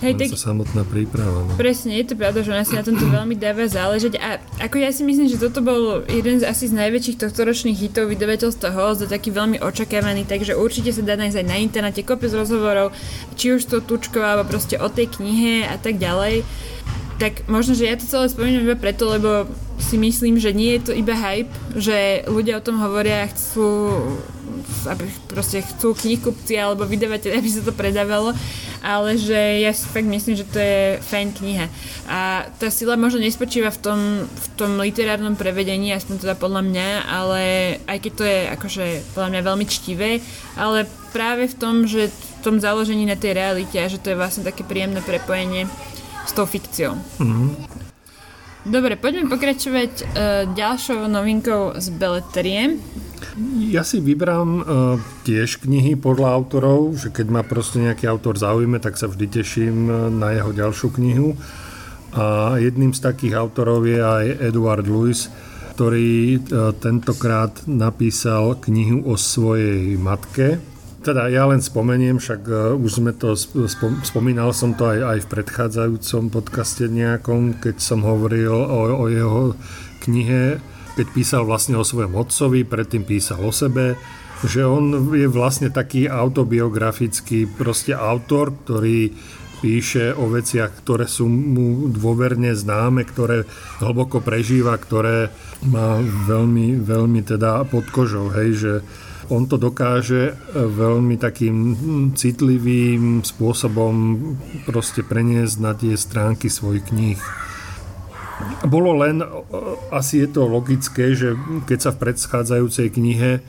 Hej, 0.00 0.16
tak, 0.16 0.32
sa 0.32 0.56
samotná 0.56 0.80
príprava. 0.88 1.44
No. 1.44 1.52
Presne, 1.60 2.00
je 2.00 2.08
to 2.08 2.14
pravda, 2.16 2.40
že 2.40 2.56
ona 2.56 2.64
si 2.64 2.72
na 2.72 2.80
tomto 2.80 3.04
veľmi 3.04 3.36
dáva 3.36 3.68
záležať 3.68 4.16
a 4.16 4.40
ako 4.56 4.80
ja 4.80 4.90
si 4.96 5.04
myslím, 5.04 5.28
že 5.28 5.36
toto 5.36 5.60
bol 5.60 6.08
jeden 6.08 6.40
z 6.40 6.48
asi 6.48 6.72
z 6.72 6.74
najväčších 6.80 7.20
tohto 7.20 7.44
ročných 7.44 7.76
hitov 7.76 8.08
vydavateľstva 8.08 8.72
Host 8.72 9.04
a 9.04 9.12
taký 9.12 9.28
veľmi 9.28 9.60
očakávaný, 9.60 10.24
takže 10.24 10.56
určite 10.56 10.96
sa 10.96 11.04
dá 11.04 11.20
nájsť 11.20 11.44
aj 11.44 11.46
na 11.46 11.56
internete 11.60 12.00
kopec 12.00 12.32
rozhovorov, 12.32 12.96
či 13.36 13.52
už 13.52 13.68
to 13.68 13.84
Tučková, 13.84 14.40
alebo 14.40 14.56
proste 14.56 14.80
o 14.80 14.88
tej 14.88 15.12
knihe 15.20 15.68
a 15.68 15.76
tak 15.76 16.00
ďalej. 16.00 16.48
Tak 17.20 17.44
možno, 17.52 17.76
že 17.76 17.84
ja 17.84 18.00
to 18.00 18.08
celé 18.08 18.32
spomínam 18.32 18.64
iba 18.64 18.80
preto, 18.80 19.04
lebo 19.04 19.44
si 19.76 20.00
myslím, 20.00 20.40
že 20.40 20.56
nie 20.56 20.80
je 20.80 20.88
to 20.88 20.92
iba 20.96 21.12
hype, 21.12 21.52
že 21.76 22.24
ľudia 22.24 22.56
o 22.56 22.64
tom 22.64 22.80
hovoria 22.80 23.28
a 23.28 23.30
chcú 23.32 23.68
aby 24.88 25.04
proste 25.28 25.60
chcú 25.60 25.92
knihkupci 25.92 26.56
alebo 26.56 26.88
vydavateľi, 26.88 27.34
aby 27.36 27.50
sa 27.50 27.62
to 27.62 27.72
predávalo, 27.74 28.32
ale 28.80 29.20
že 29.20 29.60
ja 29.60 29.72
si 29.76 29.84
fakt 29.88 30.08
myslím, 30.08 30.34
že 30.40 30.48
to 30.48 30.58
je 30.58 31.00
fajn 31.04 31.28
kniha. 31.36 31.66
A 32.08 32.48
tá 32.56 32.72
sila 32.72 32.96
možno 32.96 33.20
nespočíva 33.20 33.68
v 33.68 33.80
tom, 33.80 34.00
v 34.26 34.46
tom 34.56 34.80
literárnom 34.80 35.36
prevedení, 35.36 35.92
aspoň 35.92 36.24
teda 36.24 36.34
podľa 36.38 36.62
mňa, 36.64 36.88
ale 37.06 37.42
aj 37.84 37.98
keď 38.00 38.12
to 38.16 38.24
je 38.24 38.38
akože 38.56 38.84
podľa 39.12 39.28
mňa 39.36 39.40
veľmi 39.46 39.66
čtivé, 39.68 40.10
ale 40.56 40.88
práve 41.12 41.50
v 41.50 41.54
tom, 41.58 41.84
že 41.84 42.08
v 42.08 42.40
tom 42.40 42.56
založení 42.56 43.04
na 43.04 43.20
tej 43.20 43.36
realite 43.36 43.76
a 43.76 43.90
že 43.90 44.00
to 44.00 44.14
je 44.14 44.20
vlastne 44.20 44.46
také 44.46 44.64
príjemné 44.64 45.04
prepojenie 45.04 45.68
s 46.24 46.32
tou 46.32 46.48
fikciou. 46.48 46.96
Mm-hmm. 47.20 47.89
Dobre, 48.70 48.94
poďme 48.94 49.26
pokračovať 49.26 49.92
uh, 49.98 50.06
ďalšou 50.54 51.10
novinkou 51.10 51.74
z 51.74 51.90
Beletrie. 51.90 52.78
Ja 53.66 53.82
si 53.82 53.98
vybrám 53.98 54.50
uh, 54.62 54.64
tiež 55.26 55.58
knihy 55.66 55.98
podľa 55.98 56.38
autorov, 56.38 56.94
že 56.94 57.10
keď 57.10 57.26
ma 57.34 57.42
proste 57.42 57.82
nejaký 57.82 58.06
autor 58.06 58.38
zaujíme, 58.38 58.78
tak 58.78 58.94
sa 58.94 59.10
vždy 59.10 59.26
teším 59.26 59.76
e, 59.90 59.92
na 60.14 60.38
jeho 60.38 60.54
ďalšiu 60.54 60.88
knihu. 60.94 61.34
A 62.14 62.58
jedným 62.62 62.94
z 62.94 63.02
takých 63.02 63.34
autorov 63.42 63.90
je 63.90 63.98
aj 63.98 64.26
Edward 64.38 64.86
Lewis, 64.86 65.30
ktorý 65.74 66.42
tentokrát 66.82 67.54
napísal 67.66 68.58
knihu 68.58 69.02
o 69.06 69.14
svojej 69.14 69.94
matke. 69.94 70.58
Teda 71.00 71.32
ja 71.32 71.48
len 71.48 71.64
spomeniem, 71.64 72.20
však 72.20 72.42
uh, 72.44 72.76
už 72.76 73.00
sme 73.00 73.16
to, 73.16 73.32
spomínal 74.04 74.52
som 74.52 74.76
to 74.76 74.84
aj, 74.84 75.00
aj 75.00 75.18
v 75.24 75.30
predchádzajúcom 75.32 76.22
podcaste 76.28 76.84
nejakom, 76.92 77.56
keď 77.56 77.80
som 77.80 78.04
hovoril 78.04 78.52
o, 78.52 78.80
o 79.00 79.04
jeho 79.08 79.56
knihe 80.04 80.60
keď 81.00 81.06
písal 81.16 81.42
vlastne 81.46 81.78
o 81.78 81.86
svojom 81.86 82.12
otcovi, 82.12 82.66
predtým 82.66 83.08
písal 83.08 83.40
o 83.40 83.48
sebe, 83.54 83.96
že 84.44 84.64
on 84.68 85.12
je 85.16 85.28
vlastne 85.32 85.72
taký 85.72 86.08
autobiografický 86.08 87.48
proste 87.48 87.96
autor, 87.96 88.52
ktorý 88.52 89.12
píše 89.64 90.16
o 90.16 90.28
veciach, 90.28 90.72
ktoré 90.84 91.04
sú 91.04 91.24
mu 91.28 91.88
dôverne 91.92 92.56
známe, 92.56 93.04
ktoré 93.04 93.44
hlboko 93.80 94.24
prežíva, 94.24 94.76
ktoré 94.76 95.32
má 95.68 96.00
veľmi, 96.04 96.80
veľmi 96.80 97.20
teda 97.24 97.68
pod 97.68 97.88
kožou, 97.92 98.32
hej, 98.32 98.50
že 98.56 98.72
on 99.30 99.46
to 99.46 99.56
dokáže 99.56 100.34
veľmi 100.54 101.14
takým 101.14 101.56
citlivým 102.18 103.22
spôsobom 103.22 104.18
proste 104.66 105.06
preniesť 105.06 105.56
na 105.62 105.72
tie 105.72 105.94
stránky 105.94 106.50
svojich 106.50 106.90
kníh. 106.90 107.20
Bolo 108.66 108.96
len, 108.96 109.20
e, 109.20 109.26
asi 109.92 110.24
je 110.24 110.28
to 110.32 110.48
logické, 110.48 111.12
že 111.12 111.36
keď 111.68 111.78
sa 111.78 111.90
v 111.92 112.00
predchádzajúcej 112.08 112.88
knihe, 112.92 113.30
e, 113.38 113.40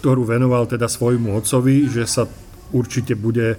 ktorú 0.00 0.26
venoval 0.26 0.70
teda 0.70 0.86
svojmu 0.86 1.34
otcovi, 1.42 1.90
že 1.90 2.06
sa 2.06 2.24
určite 2.70 3.18
bude, 3.18 3.58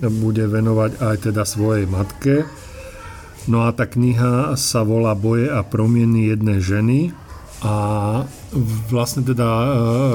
bude 0.00 0.44
venovať 0.48 1.00
aj 1.00 1.16
teda 1.30 1.44
svojej 1.44 1.86
matke. 1.88 2.48
No 3.44 3.68
a 3.68 3.76
tá 3.76 3.84
kniha 3.84 4.56
sa 4.56 4.80
volá 4.88 5.12
Boje 5.12 5.52
a 5.52 5.60
promieny 5.60 6.32
jednej 6.32 6.64
ženy 6.64 7.23
a 7.64 7.74
vlastne 8.92 9.24
teda 9.24 9.48
e, 9.48 9.66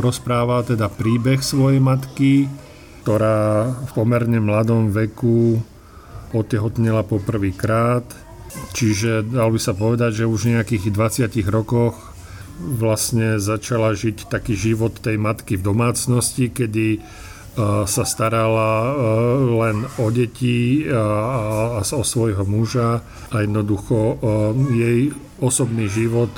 rozpráva 0.06 0.62
teda 0.62 0.86
príbeh 0.86 1.42
svojej 1.42 1.82
matky, 1.82 2.46
ktorá 3.02 3.74
v 3.90 3.92
pomerne 3.98 4.38
mladom 4.38 4.94
veku 4.94 5.58
otehotnela 6.30 7.02
poprvýkrát. 7.02 8.06
Čiže 8.78 9.26
dal 9.34 9.50
by 9.50 9.60
sa 9.62 9.74
povedať, 9.74 10.24
že 10.24 10.30
už 10.30 10.46
v 10.46 10.54
nejakých 10.62 10.94
20 10.94 11.26
rokoch 11.50 11.98
vlastne 12.62 13.42
začala 13.42 13.98
žiť 13.98 14.30
taký 14.30 14.54
život 14.54 14.94
tej 15.02 15.18
matky 15.18 15.58
v 15.58 15.66
domácnosti, 15.66 16.54
kedy 16.54 17.02
sa 17.90 18.04
starala 18.06 18.94
len 19.42 19.84
o 20.00 20.08
deti 20.14 20.86
a 20.86 21.82
o 21.82 22.04
svojho 22.06 22.46
muža. 22.46 23.02
A 23.34 23.36
jednoducho 23.44 24.22
jej 24.72 25.12
osobný 25.40 25.88
život 25.88 26.32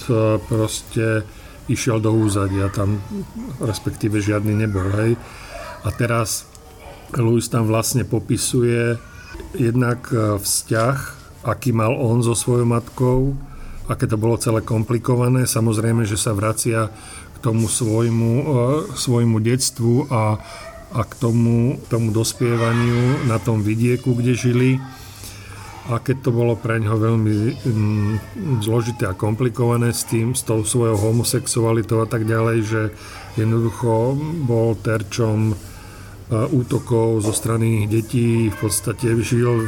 proste 0.46 1.25
išiel 1.70 2.01
do 2.01 2.13
úzadia, 2.13 2.70
tam 2.70 3.01
respektíve 3.62 4.22
žiadny 4.22 4.53
nebol. 4.65 4.88
Hej. 4.93 5.17
A 5.86 5.89
teraz 5.93 6.46
Louis 7.17 7.43
tam 7.50 7.65
vlastne 7.65 8.05
popisuje 8.05 8.96
jednak 9.58 10.10
vzťah, 10.41 10.98
aký 11.46 11.74
mal 11.74 11.98
on 11.98 12.22
so 12.22 12.38
svojou 12.38 12.70
matkou, 12.70 13.34
aké 13.89 14.05
to 14.05 14.15
bolo 14.15 14.38
celé 14.38 14.62
komplikované. 14.62 15.50
Samozrejme, 15.50 16.05
že 16.05 16.15
sa 16.15 16.38
vracia 16.38 16.93
k 17.34 17.38
tomu 17.41 17.65
svojmu, 17.65 18.31
svojmu 18.93 19.38
detstvu 19.41 20.08
a 20.13 20.38
a 20.91 21.08
k 21.08 21.13
tomu, 21.24 21.79
tomu 21.88 22.12
dospievaniu 22.12 23.24
na 23.24 23.39
tom 23.39 23.63
vidieku, 23.63 24.12
kde 24.12 24.36
žili. 24.36 24.75
A 25.90 25.98
keď 25.98 26.30
to 26.30 26.32
bolo 26.36 26.54
pre 26.54 26.78
ňoho 26.78 26.98
veľmi 27.02 27.34
mm, 27.58 28.14
zložité 28.62 29.10
a 29.10 29.18
komplikované 29.18 29.90
s 29.90 30.06
tým, 30.06 30.38
s 30.38 30.46
tou 30.46 30.62
svojou 30.62 30.94
homosexualitou 30.94 32.06
a 32.06 32.08
tak 32.08 32.30
ďalej, 32.30 32.58
že 32.62 32.82
jednoducho 33.34 34.14
bol 34.46 34.78
terčom 34.78 35.52
e, 35.52 35.56
útokov 36.54 37.26
zo 37.26 37.34
strany 37.34 37.90
detí, 37.90 38.54
v 38.54 38.58
podstate 38.62 39.10
žil 39.26 39.66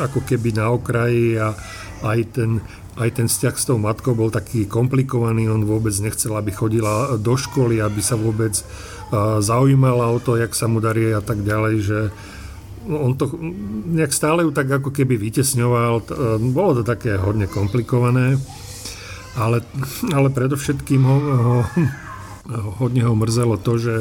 ako 0.00 0.24
keby 0.24 0.56
na 0.56 0.72
okraji 0.72 1.36
a 1.36 1.52
aj 2.00 2.20
ten, 2.32 2.64
aj 2.96 3.10
ten 3.12 3.26
vzťah 3.28 3.54
s 3.60 3.68
tou 3.68 3.76
matkou 3.76 4.16
bol 4.16 4.32
taký 4.32 4.64
komplikovaný, 4.64 5.52
on 5.52 5.68
vôbec 5.68 5.92
nechcel, 6.00 6.32
aby 6.40 6.56
chodila 6.56 7.20
do 7.20 7.36
školy, 7.36 7.84
aby 7.84 8.00
sa 8.00 8.16
vôbec 8.16 8.56
zaujímala 9.44 10.10
o 10.10 10.18
to, 10.18 10.40
jak 10.40 10.56
sa 10.56 10.66
mu 10.66 10.80
darí 10.80 11.12
a 11.12 11.20
tak 11.20 11.44
ďalej, 11.44 11.74
že 11.84 11.98
on 12.88 13.16
to 13.16 13.32
nejak 13.88 14.12
stále 14.12 14.44
ju 14.44 14.50
tak 14.52 14.68
ako 14.68 14.92
keby 14.92 15.16
vytesňoval. 15.16 15.94
E, 16.00 16.04
bolo 16.52 16.80
to 16.80 16.82
také 16.84 17.16
hodne 17.16 17.48
komplikované, 17.48 18.36
ale, 19.34 19.64
ale 20.12 20.28
predovšetkým 20.30 21.02
ho, 21.02 21.16
ho, 21.20 21.58
hodne 22.78 23.02
ho 23.08 23.14
mrzelo 23.16 23.56
to, 23.60 23.80
že, 23.80 23.96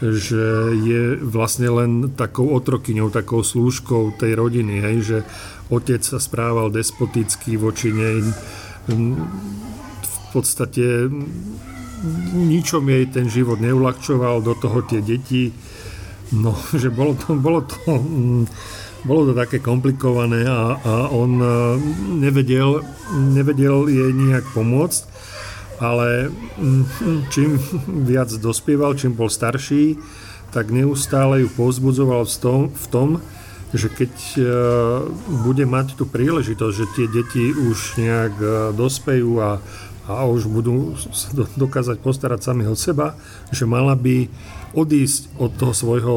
že 0.00 0.44
je 0.78 1.20
vlastne 1.20 1.68
len 1.68 1.90
takou 2.16 2.48
otrokyňou, 2.56 3.12
takou 3.12 3.44
slúžkou 3.44 4.16
tej 4.16 4.34
rodiny, 4.34 4.74
hej, 4.80 4.96
že 5.04 5.18
otec 5.68 6.00
sa 6.00 6.16
správal 6.16 6.72
despoticky 6.72 7.60
voči 7.60 7.92
nej, 7.92 8.24
v 10.00 10.16
podstate 10.32 11.12
ničom 12.32 12.84
jej 12.88 13.04
ten 13.10 13.26
život 13.26 13.58
neulahčoval, 13.58 14.40
do 14.40 14.54
toho 14.54 14.80
tie 14.86 15.02
deti, 15.02 15.50
no, 16.32 16.56
že 16.82 16.88
bolo 16.90 17.14
to, 17.14 17.36
bolo 17.36 17.60
to, 17.64 17.76
mm, 17.86 18.44
bolo 19.06 19.30
to 19.30 19.32
také 19.32 19.62
komplikované 19.62 20.44
a, 20.44 20.76
a 20.76 20.92
on 21.14 21.38
e, 21.38 21.46
nevedel, 22.18 22.82
nevedel 23.14 23.86
jej 23.86 24.10
nejak 24.10 24.44
pomôcť, 24.52 25.02
ale 25.78 26.28
mm, 26.58 26.84
čím 27.30 27.56
viac 28.04 28.32
dospieval, 28.36 28.98
čím 28.98 29.14
bol 29.14 29.30
starší, 29.30 29.96
tak 30.50 30.72
neustále 30.72 31.44
ju 31.44 31.48
povzbudzoval 31.52 32.24
v 32.24 32.36
tom, 32.40 32.60
v 32.72 32.86
tom 32.88 33.10
že 33.68 33.92
keď 33.92 34.12
e, 34.32 34.40
bude 35.44 35.68
mať 35.68 36.00
tú 36.00 36.08
príležitosť, 36.08 36.72
že 36.72 36.92
tie 36.96 37.04
deti 37.04 37.52
už 37.52 38.00
nejak 38.00 38.34
e, 38.40 38.48
dospejú 38.72 39.44
a 39.44 39.60
a 40.08 40.24
už 40.24 40.48
budú 40.48 40.96
dokázať 41.60 42.00
postarať 42.00 42.40
sami 42.40 42.64
od 42.64 42.80
seba, 42.80 43.12
že 43.52 43.68
mala 43.68 43.92
by 43.92 44.24
odísť 44.74 45.38
od 45.40 45.50
toho 45.56 45.74
svojho 45.74 46.14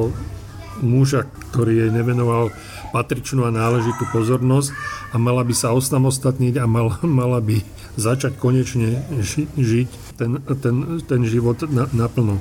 muža, 0.81 1.27
ktorý 1.51 1.85
jej 1.85 1.91
nevenoval 1.93 2.49
patričnú 2.91 3.47
a 3.47 3.53
náležitú 3.53 4.07
pozornosť 4.11 4.73
a 5.13 5.15
mala 5.21 5.45
by 5.45 5.53
sa 5.55 5.71
osamostatniť 5.71 6.59
a 6.59 6.65
mala, 6.65 6.97
mala 7.05 7.39
by 7.39 7.61
začať 7.95 8.35
konečne 8.39 9.03
ži, 9.19 9.47
žiť 9.55 9.89
ten, 10.15 10.39
ten, 10.59 10.75
ten 11.03 11.21
život 11.27 11.59
na, 11.71 11.87
naplno. 11.91 12.39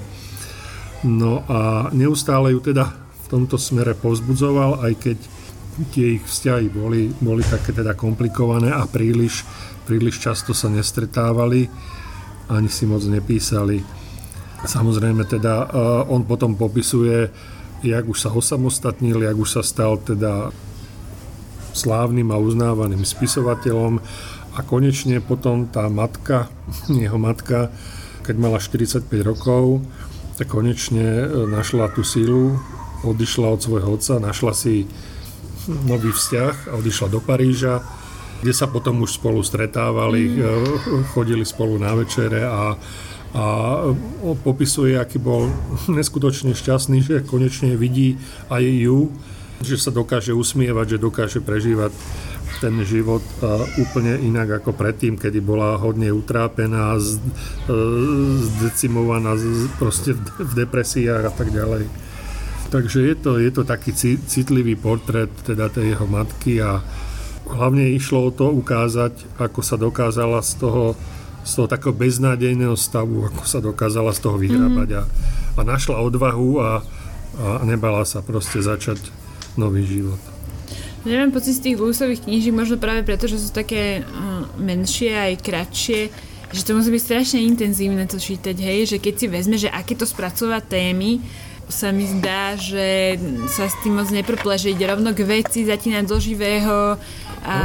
No 1.07 1.43
a 1.49 1.89
neustále 1.95 2.53
ju 2.53 2.61
teda 2.61 2.93
v 2.95 3.27
tomto 3.31 3.57
smere 3.57 3.97
pozbudzoval, 3.97 4.85
aj 4.85 4.93
keď 5.01 5.19
tie 5.95 6.21
ich 6.21 6.25
vzťahy 6.27 6.67
boli, 6.69 7.09
boli 7.23 7.41
také 7.47 7.73
teda 7.73 7.97
komplikované 7.97 8.69
a 8.69 8.85
príliš 8.85 9.47
príliš 9.91 10.23
často 10.23 10.55
sa 10.55 10.71
nestretávali, 10.71 11.67
ani 12.47 12.71
si 12.71 12.87
moc 12.87 13.03
nepísali. 13.03 13.83
Samozrejme 14.65 15.25
teda 15.25 15.55
eh, 15.65 16.13
on 16.13 16.25
potom 16.25 16.57
popisuje, 16.57 17.33
jak 17.81 18.05
už 18.05 18.19
sa 18.21 18.31
osamostatnil, 18.33 19.25
jak 19.25 19.37
už 19.37 19.61
sa 19.61 19.63
stal 19.65 19.97
teda 19.97 20.53
slávnym 21.73 22.29
a 22.35 22.37
uznávaným 22.37 23.07
spisovateľom 23.07 24.03
a 24.51 24.59
konečne 24.67 25.23
potom 25.23 25.71
tá 25.71 25.87
matka, 25.89 26.51
jeho 26.91 27.17
matka, 27.17 27.73
keď 28.27 28.37
mala 28.37 28.59
45 28.61 29.07
rokov, 29.25 29.81
tak 30.37 30.53
konečne 30.53 31.25
eh, 31.25 31.29
našla 31.49 31.93
tú 31.97 32.05
sílu, 32.05 32.61
odišla 33.01 33.49
od 33.57 33.61
svojho 33.65 33.97
otca, 33.97 34.21
našla 34.21 34.53
si 34.53 34.85
nový 35.69 36.13
vzťah 36.13 36.69
a 36.69 36.73
odišla 36.77 37.09
do 37.09 37.21
Paríža 37.21 37.81
kde 38.41 38.53
sa 38.57 38.67
potom 38.67 39.05
už 39.05 39.21
spolu 39.21 39.45
stretávali, 39.45 40.33
mm. 40.33 41.13
chodili 41.13 41.45
spolu 41.45 41.77
na 41.77 41.93
večere 41.93 42.41
a, 42.49 42.73
a 43.31 43.45
popisuje, 44.43 44.99
aký 44.99 45.23
bol 45.23 45.51
neskutočne 46.01 46.55
šťastný, 46.55 46.99
že 47.03 47.27
konečne 47.27 47.79
vidí 47.79 48.19
aj 48.51 48.63
ju, 48.63 49.11
že 49.61 49.77
sa 49.77 49.93
dokáže 49.93 50.33
usmievať, 50.33 50.97
že 50.97 51.05
dokáže 51.05 51.41
prežívať 51.45 51.93
ten 52.59 52.75
život 52.85 53.23
úplne 53.81 54.21
inak 54.21 54.61
ako 54.61 54.75
predtým, 54.77 55.17
kedy 55.17 55.41
bola 55.41 55.81
hodne 55.81 56.13
utrápená, 56.13 56.99
e, 56.99 57.03
zdecimovaná, 58.43 59.39
proste 59.81 60.13
v 60.19 60.53
depresiách 60.67 61.25
a 61.25 61.33
tak 61.33 61.55
ďalej. 61.55 61.89
Takže 62.69 62.99
je 63.01 63.15
to, 63.17 63.31
je 63.41 63.51
to 63.55 63.63
taký 63.65 63.95
citlivý 64.27 64.77
portrét 64.77 65.31
teda 65.47 65.73
tej 65.73 65.97
jeho 65.97 66.07
matky 66.11 66.61
a, 66.61 66.85
hlavne 67.51 67.91
išlo 67.95 68.31
o 68.31 68.35
to 68.35 68.47
ukázať, 68.55 69.41
ako 69.43 69.61
sa 69.61 69.75
dokázala 69.75 70.39
z 70.41 70.53
toho, 70.63 70.95
z 71.51 71.59
toho 71.59 71.67
takého 71.67 71.91
beznádejného 71.91 72.79
stavu, 72.79 73.27
ako 73.27 73.43
sa 73.43 73.59
dokázala 73.59 74.15
z 74.15 74.23
toho 74.23 74.39
vyhrábať 74.39 74.89
mm. 74.95 74.99
a, 74.99 75.03
a 75.59 75.61
našla 75.67 75.99
odvahu 75.99 76.63
a, 76.63 76.71
a 77.35 77.67
nebala 77.67 78.07
sa 78.07 78.23
proste 78.23 78.63
začať 78.63 79.03
nový 79.59 79.83
život. 79.83 80.23
Ja 81.03 81.19
mám 81.25 81.35
pocit 81.35 81.59
z 81.59 81.65
tých 81.65 81.77
Lewisových 81.81 82.29
kníží, 82.29 82.55
možno 82.55 82.77
práve 82.79 83.03
preto, 83.03 83.25
že 83.27 83.41
sú 83.41 83.51
také 83.51 84.05
uh, 84.05 84.45
menšie 84.61 85.11
aj 85.11 85.43
kratšie, 85.43 86.13
že 86.53 86.63
to 86.63 86.77
musí 86.77 86.93
byť 86.93 87.03
strašne 87.03 87.41
intenzívne 87.41 88.05
to 88.05 88.21
čítať, 88.21 88.55
hej, 88.55 88.95
že 88.95 88.97
keď 89.01 89.15
si 89.17 89.27
vezme, 89.27 89.57
že 89.57 89.73
aké 89.73 89.97
to 89.97 90.05
spracovať 90.05 90.63
témy, 90.71 91.25
sa 91.71 91.95
mi 91.95 92.03
zdá, 92.03 92.59
že 92.59 93.17
sa 93.47 93.71
s 93.71 93.79
tým 93.87 93.97
moc 93.97 94.11
neprple, 94.11 94.59
že 94.59 94.75
ide 94.75 94.91
rovno 94.91 95.15
k 95.15 95.23
veci, 95.23 95.63
zatínať 95.63 96.05
do 96.05 96.19
živého 96.19 96.99
a 97.41 97.57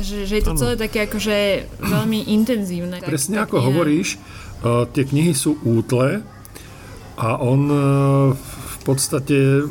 že, 0.00 0.24
že 0.24 0.40
je 0.40 0.44
to 0.44 0.56
celé 0.56 0.74
také 0.80 1.04
akože 1.04 1.68
veľmi 1.84 2.32
intenzívne. 2.32 2.96
Presne 3.04 3.44
ako 3.44 3.60
kniha. 3.60 3.66
hovoríš, 3.68 4.08
uh, 4.64 4.88
tie 4.88 5.04
knihy 5.04 5.36
sú 5.36 5.60
útle 5.64 6.24
a 7.18 7.28
on 7.36 7.60
uh, 7.68 7.78
v 8.32 8.78
podstate 8.88 9.68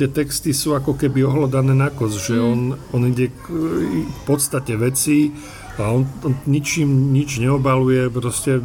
tie 0.00 0.08
texty 0.08 0.56
sú 0.56 0.72
ako 0.72 0.96
keby 0.96 1.28
ohlodané 1.28 1.76
na 1.76 1.92
kos, 1.92 2.16
že 2.16 2.40
mm. 2.40 2.44
on, 2.44 2.60
on 2.96 3.02
ide 3.04 3.28
k 3.28 3.44
v 4.06 4.20
podstate 4.24 4.72
veci 4.80 5.28
a 5.76 5.92
on, 5.92 6.08
on 6.24 6.32
ničím 6.48 7.12
nič 7.12 7.36
neobaluje, 7.36 8.08
proste 8.08 8.64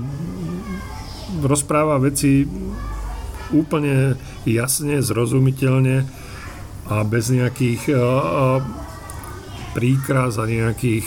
rozpráva 1.44 2.00
veci 2.00 2.48
úplne 3.52 4.16
jasne, 4.48 5.04
zrozumiteľne 5.04 6.08
a 6.88 6.96
bez 7.04 7.28
nejakých 7.28 7.92
uh, 7.92 8.00
uh, 8.00 8.91
príkras 9.72 10.38
a 10.38 10.46
nejakých 10.48 11.06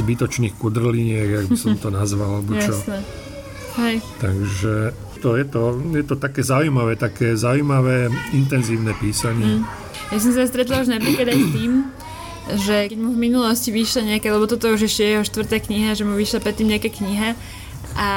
zbytočných 0.00 0.56
kudrliniek, 0.56 1.28
jak 1.28 1.46
by 1.52 1.56
som 1.58 1.76
to 1.76 1.92
nazval, 1.92 2.40
alebo 2.40 2.56
čo. 2.56 2.72
Jasne. 2.72 2.98
Hej. 3.72 3.96
Takže 4.20 4.74
to 5.22 5.36
je 5.38 5.44
to, 5.46 5.62
je 5.94 6.04
to 6.04 6.16
také 6.18 6.42
zaujímavé, 6.42 6.98
také 6.98 7.36
zaujímavé, 7.38 8.10
intenzívne 8.34 8.92
písanie. 8.98 9.60
Mm. 9.60 9.64
Ja 10.12 10.18
som 10.20 10.32
sa 10.34 10.44
stretla 10.44 10.84
už 10.84 10.92
napríklad 10.92 11.32
aj 11.32 11.38
s 11.40 11.48
tým, 11.56 11.72
že 12.66 12.76
keď 12.90 12.98
mu 12.98 13.14
v 13.14 13.22
minulosti 13.30 13.70
vyšla 13.70 14.02
nejaká, 14.16 14.28
lebo 14.34 14.50
toto 14.50 14.68
už 14.68 14.90
ešte 14.90 15.02
je 15.06 15.12
jeho 15.16 15.24
štvrtá 15.24 15.56
kniha, 15.62 15.94
že 15.94 16.04
mu 16.04 16.18
vyšla 16.18 16.42
predtým 16.42 16.68
nejaká 16.74 16.90
kniha 16.90 17.38
a 17.96 18.08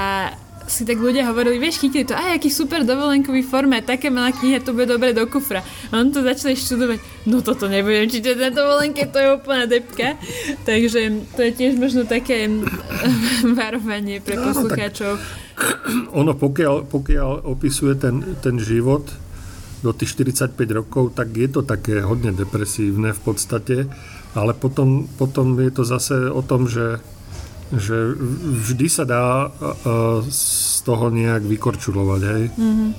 si 0.65 0.81
tak 0.83 0.97
ľudia 0.97 1.29
hovorili, 1.29 1.61
vieš, 1.61 1.81
chytili 1.81 2.05
to, 2.05 2.17
aj 2.17 2.41
aký 2.41 2.49
super 2.49 2.81
dovolenkový 2.81 3.45
formát, 3.45 3.85
také 3.85 4.09
malá 4.09 4.33
kniha, 4.33 4.65
to 4.65 4.73
bude 4.73 4.89
dobre 4.89 5.13
do 5.13 5.25
kufra. 5.29 5.61
A 5.93 6.01
on 6.01 6.09
to 6.09 6.25
začali 6.25 6.57
študovať, 6.57 6.99
no 7.29 7.45
toto 7.45 7.69
nebudem 7.69 8.09
čítať 8.09 8.35
na 8.37 8.49
dovolenke, 8.49 9.05
to 9.05 9.17
je 9.21 9.27
úplná 9.37 9.69
depka. 9.69 10.17
Takže 10.65 11.29
to 11.37 11.39
je 11.45 11.51
tiež 11.53 11.77
možno 11.77 12.09
také 12.09 12.49
varovanie 13.59 14.19
pre 14.21 14.41
poslucháčov. 14.41 15.21
ono 16.19 16.33
pokiaľ, 16.35 16.89
pokiaľ 16.89 17.29
opisuje 17.47 17.93
ten, 17.95 18.21
ten 18.41 18.59
život 18.59 19.07
do 19.85 19.93
tých 19.93 20.17
45 20.17 20.57
rokov, 20.73 21.13
tak 21.13 21.29
je 21.37 21.45
to 21.45 21.61
také 21.61 22.01
hodne 22.01 22.33
depresívne 22.33 23.13
v 23.13 23.21
podstate, 23.21 23.85
ale 24.33 24.51
potom, 24.57 25.05
potom 25.05 25.61
je 25.61 25.71
to 25.71 25.83
zase 25.85 26.17
o 26.33 26.41
tom, 26.41 26.65
že, 26.65 26.99
že 27.77 28.15
vždy 28.65 28.87
sa 28.87 29.03
dá 29.03 29.51
z 30.27 30.43
toho 30.83 31.11
nejak 31.11 31.43
vykorčulovať, 31.43 32.21
hej. 32.25 32.43
Mm-hmm. 32.55 32.89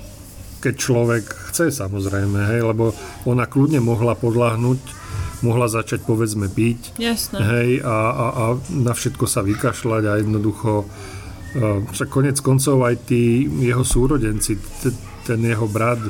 Keď 0.61 0.75
človek 0.75 1.25
chce 1.53 1.71
samozrejme, 1.71 2.57
hej, 2.57 2.61
lebo 2.65 2.97
ona 3.29 3.45
kľudne 3.47 3.81
mohla 3.81 4.17
podľahnuť 4.17 5.05
mohla 5.45 5.69
začať 5.69 6.01
povedzme 6.09 6.49
piť. 6.49 6.97
Jasné. 6.97 7.37
Hej, 7.45 7.71
a, 7.85 7.93
a, 7.93 8.27
a 8.33 8.45
na 8.73 8.97
všetko 8.97 9.29
sa 9.29 9.45
vykašľať 9.45 10.03
a 10.09 10.13
jednoducho 10.17 10.89
však 11.93 12.09
konec 12.13 12.37
koncov 12.41 12.85
aj 12.85 13.09
tí 13.09 13.49
jeho 13.65 13.85
súrodenci, 13.85 14.61
ten 15.25 15.41
jeho 15.41 15.65
brat, 15.69 16.01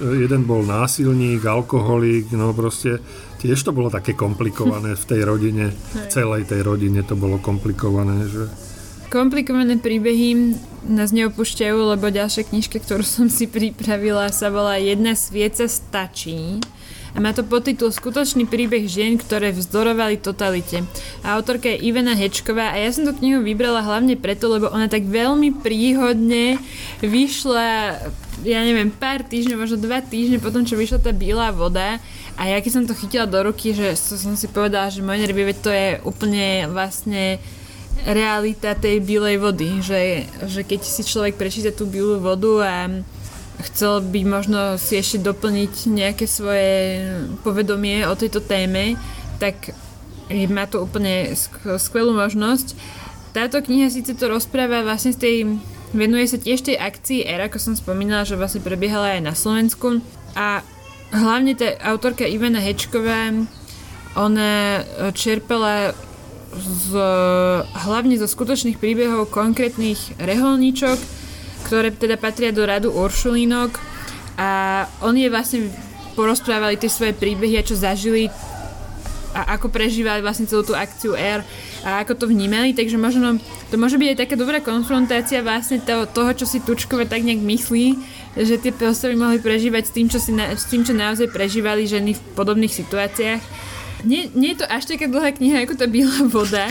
jeden 0.00 0.48
bol 0.48 0.64
násilník, 0.64 1.44
alkoholík, 1.44 2.32
no 2.34 2.56
proste 2.56 2.98
tiež 3.44 3.60
to 3.60 3.76
bolo 3.76 3.92
také 3.92 4.16
komplikované 4.16 4.96
v 4.96 5.04
tej 5.04 5.20
rodine, 5.28 5.68
v 6.04 6.06
celej 6.08 6.48
tej 6.48 6.64
rodine 6.64 7.04
to 7.04 7.12
bolo 7.12 7.36
komplikované, 7.36 8.24
že... 8.24 8.48
Komplikované 9.12 9.76
príbehy 9.78 10.56
nás 10.88 11.12
neopúšťajú, 11.12 11.76
lebo 11.94 12.08
ďalšia 12.08 12.48
knižka, 12.48 12.82
ktorú 12.82 13.04
som 13.04 13.28
si 13.28 13.46
pripravila, 13.46 14.32
sa 14.32 14.48
volá 14.50 14.80
Jedna 14.80 15.14
svieca 15.14 15.68
stačí 15.68 16.58
a 17.14 17.22
má 17.22 17.30
to 17.30 17.46
podtitul 17.46 17.94
Skutočný 17.94 18.42
príbeh 18.50 18.90
žien, 18.90 19.14
ktoré 19.14 19.54
vzdorovali 19.54 20.18
totalite. 20.18 20.82
A 21.22 21.38
autorka 21.38 21.70
je 21.70 21.86
Ivana 21.86 22.18
Hečková 22.18 22.74
a 22.74 22.76
ja 22.82 22.90
som 22.90 23.06
tú 23.06 23.14
knihu 23.22 23.38
vybrala 23.38 23.86
hlavne 23.86 24.18
preto, 24.18 24.50
lebo 24.50 24.66
ona 24.66 24.90
tak 24.90 25.06
veľmi 25.06 25.62
príhodne 25.62 26.58
vyšla 26.98 28.02
ja 28.42 28.66
neviem, 28.66 28.90
pár 28.90 29.22
týždňov, 29.22 29.62
možno 29.62 29.78
dva 29.78 30.02
týždne 30.02 30.42
potom, 30.42 30.66
čo 30.66 30.74
vyšla 30.74 30.98
tá 30.98 31.14
biela 31.14 31.54
voda 31.54 32.02
a 32.34 32.42
ja 32.50 32.58
keď 32.58 32.72
som 32.72 32.84
to 32.88 32.98
chytila 32.98 33.30
do 33.30 33.38
ruky, 33.46 33.70
že 33.70 33.94
som 33.94 34.34
si 34.34 34.50
povedala, 34.50 34.90
že 34.90 35.06
moje 35.06 35.22
nervy, 35.22 35.54
to 35.54 35.70
je 35.70 36.02
úplne 36.02 36.66
vlastne 36.66 37.38
realita 38.02 38.74
tej 38.74 38.98
bielej 38.98 39.38
vody, 39.38 39.78
že, 39.78 40.26
že 40.50 40.66
keď 40.66 40.80
si 40.82 41.06
človek 41.06 41.38
prečíta 41.38 41.70
tú 41.70 41.86
bielú 41.86 42.18
vodu 42.18 42.52
a 42.66 42.76
chcel 43.70 44.02
by 44.02 44.20
možno 44.26 44.74
si 44.82 44.98
ešte 44.98 45.22
doplniť 45.22 45.86
nejaké 45.86 46.26
svoje 46.26 47.06
povedomie 47.46 48.02
o 48.02 48.18
tejto 48.18 48.42
téme, 48.42 48.98
tak 49.38 49.70
má 50.50 50.66
to 50.66 50.82
úplne 50.82 51.32
skvelú 51.78 52.18
možnosť. 52.18 52.74
Táto 53.30 53.62
kniha 53.62 53.90
síce 53.94 54.14
to 54.18 54.26
rozpráva 54.26 54.82
vlastne 54.82 55.14
z 55.14 55.18
tej, 55.18 55.36
venuje 55.94 56.26
sa 56.26 56.38
tiež 56.42 56.66
tej 56.66 56.76
akcii 56.76 57.24
ERA, 57.24 57.46
ako 57.46 57.58
som 57.62 57.74
spomínala, 57.78 58.26
že 58.26 58.34
vlastne 58.34 58.60
prebiehala 58.60 59.16
aj 59.16 59.22
na 59.22 59.34
Slovensku. 59.38 60.02
A 60.34 60.60
hlavne 61.14 61.54
tá 61.54 61.78
autorka 61.86 62.26
Ivana 62.26 62.58
Hečková, 62.58 63.30
ona 64.18 64.82
čerpala 65.14 65.94
z, 66.54 66.94
hlavne 67.86 68.14
zo 68.18 68.30
skutočných 68.30 68.78
príbehov 68.78 69.30
konkrétnych 69.30 70.18
reholníčok, 70.18 70.98
ktoré 71.66 71.90
teda 71.94 72.18
patria 72.18 72.50
do 72.50 72.66
radu 72.66 72.90
Uršulínok. 72.94 73.78
A 74.38 74.84
oni 75.02 75.30
vlastne 75.30 75.70
porozprávali 76.18 76.78
tie 76.78 76.90
svoje 76.90 77.14
príbehy 77.14 77.58
a 77.58 77.66
čo 77.66 77.74
zažili 77.74 78.30
a 79.34 79.58
ako 79.58 79.68
prežívali 79.68 80.22
vlastne 80.22 80.46
celú 80.46 80.62
tú 80.62 80.78
akciu 80.78 81.18
R 81.18 81.42
a 81.82 82.00
ako 82.06 82.14
to 82.14 82.24
vnímali, 82.30 82.70
takže 82.70 82.94
možno 82.94 83.42
to 83.68 83.74
môže 83.74 83.98
byť 83.98 84.08
aj 84.14 84.18
taká 84.22 84.34
dobrá 84.38 84.62
konfrontácia 84.62 85.42
vlastne 85.42 85.82
toho, 85.82 86.06
toho 86.06 86.30
čo 86.32 86.46
si 86.46 86.62
Tučkové 86.62 87.10
tak 87.10 87.26
nejak 87.26 87.42
myslí, 87.42 87.86
že 88.38 88.62
tie 88.62 88.70
postavy 88.70 89.18
mohli 89.18 89.42
prežívať 89.42 89.82
s 89.90 89.92
tým, 89.92 90.06
čo, 90.06 90.22
si 90.22 90.30
na, 90.30 90.54
s 90.54 90.70
tým, 90.70 90.86
čo 90.86 90.94
naozaj 90.94 91.34
prežívali 91.34 91.84
ženy 91.84 92.14
v 92.14 92.24
podobných 92.38 92.70
situáciách. 92.70 93.42
Nie, 94.06 94.30
nie 94.32 94.54
je 94.54 94.62
to 94.62 94.66
až 94.70 94.86
taká 94.86 95.10
dlhá 95.10 95.34
kniha 95.34 95.66
ako 95.66 95.74
tá 95.74 95.86
Biela 95.92 96.22
voda, 96.30 96.70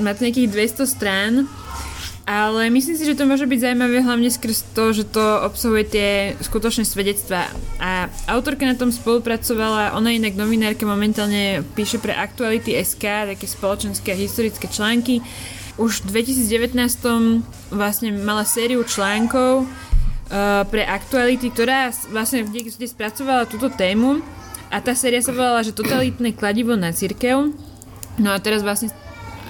má 0.00 0.12
to 0.12 0.28
nejakých 0.28 0.76
200 0.76 0.84
strán, 0.84 1.32
ale 2.24 2.72
myslím 2.72 2.96
si, 2.96 3.04
že 3.04 3.20
to 3.20 3.28
môže 3.28 3.44
byť 3.44 3.60
zaujímavé 3.60 4.00
hlavne 4.00 4.32
skrz 4.32 4.72
to, 4.72 4.96
že 4.96 5.04
to 5.12 5.44
obsahuje 5.44 5.84
tie 5.84 6.08
skutočné 6.40 6.88
svedectvá. 6.88 7.52
A 7.76 8.08
autorka 8.32 8.64
na 8.64 8.72
tom 8.72 8.88
spolupracovala, 8.88 9.92
ona 9.92 10.08
inak 10.08 10.32
novinárka 10.32 10.88
momentálne 10.88 11.60
píše 11.76 12.00
pre 12.00 12.16
Aktuality 12.16 12.80
SK, 12.80 13.36
také 13.36 13.44
spoločenské 13.44 14.16
a 14.16 14.20
historické 14.20 14.64
články. 14.72 15.20
Už 15.76 16.00
v 16.08 16.24
2019 16.24 16.72
vlastne 17.68 18.08
mala 18.16 18.48
sériu 18.48 18.80
článkov 18.88 19.68
uh, 19.68 20.64
pre 20.64 20.80
Aktuality, 20.80 21.52
ktorá 21.52 21.92
vlastne 22.08 22.48
kde, 22.48 22.72
spracovala 22.72 23.44
túto 23.44 23.68
tému 23.68 24.24
a 24.72 24.80
tá 24.80 24.96
séria 24.96 25.20
sa 25.20 25.36
volala, 25.36 25.60
že 25.60 25.76
totalitné 25.76 26.32
kladivo 26.32 26.72
na 26.72 26.88
církev. 26.88 27.52
No 28.16 28.28
a 28.32 28.40
teraz 28.40 28.64
vlastne 28.64 28.88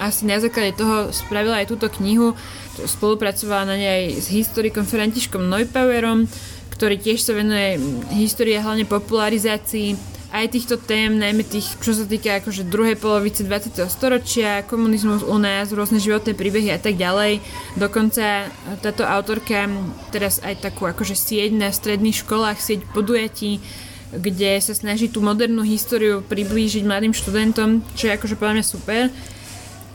asi 0.03 0.27
na 0.27 0.43
základe 0.43 0.75
toho 0.75 1.15
spravila 1.15 1.63
aj 1.63 1.71
túto 1.71 1.87
knihu, 2.03 2.35
spolupracovala 2.83 3.71
na 3.71 3.77
nej 3.79 3.91
aj 3.91 4.05
s 4.19 4.27
historikom 4.35 4.83
Františkom 4.83 5.47
Neupauerom, 5.47 6.27
ktorý 6.75 6.99
tiež 6.99 7.23
sa 7.23 7.33
venuje 7.39 7.79
histórii 8.19 8.59
a 8.59 8.65
hlavne 8.67 8.83
popularizácii 8.85 10.15
aj 10.35 10.51
týchto 10.51 10.83
tém, 10.83 11.15
najmä 11.15 11.47
tých, 11.47 11.79
čo 11.79 11.95
sa 11.95 12.03
týka 12.03 12.43
akože 12.43 12.67
druhej 12.67 12.99
polovice 12.99 13.47
20. 13.47 13.87
storočia, 13.87 14.67
komunizmus 14.67 15.23
u 15.23 15.39
nás, 15.39 15.71
rôzne 15.71 16.03
životné 16.03 16.35
príbehy 16.35 16.75
a 16.75 16.83
tak 16.83 16.99
ďalej. 16.99 17.39
Dokonca 17.79 18.51
táto 18.83 19.07
autorka 19.07 19.71
teraz 20.11 20.43
aj 20.43 20.67
takú 20.67 20.91
akože 20.91 21.15
sieť 21.15 21.55
na 21.55 21.71
stredných 21.71 22.27
školách, 22.27 22.59
sieť 22.59 22.83
podujatí, 22.91 23.63
kde 24.11 24.59
sa 24.59 24.75
snaží 24.75 25.07
tú 25.07 25.23
modernú 25.23 25.63
históriu 25.63 26.27
priblížiť 26.27 26.83
mladým 26.83 27.15
študentom, 27.15 27.87
čo 27.95 28.11
je 28.11 28.19
akože 28.19 28.35
podľa 28.35 28.55
mňa 28.59 28.67
super. 28.67 29.03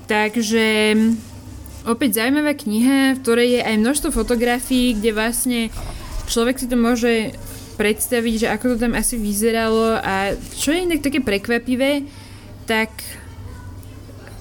Takže 0.07 0.65
opäť 1.87 2.23
zaujímavá 2.23 2.55
kniha, 2.55 3.15
v 3.15 3.21
ktorej 3.23 3.49
je 3.59 3.61
aj 3.63 3.75
množstvo 3.79 4.09
fotografií, 4.11 4.97
kde 4.97 5.11
vlastne 5.15 5.59
človek 6.27 6.59
si 6.59 6.67
to 6.67 6.75
môže 6.75 7.35
predstaviť, 7.79 8.33
že 8.35 8.47
ako 8.51 8.75
to 8.75 8.77
tam 8.83 8.93
asi 8.95 9.15
vyzeralo 9.15 9.95
a 10.03 10.35
čo 10.59 10.75
je 10.75 10.83
inak 10.83 10.99
také 10.99 11.23
prekvapivé, 11.23 12.03
tak 12.67 12.91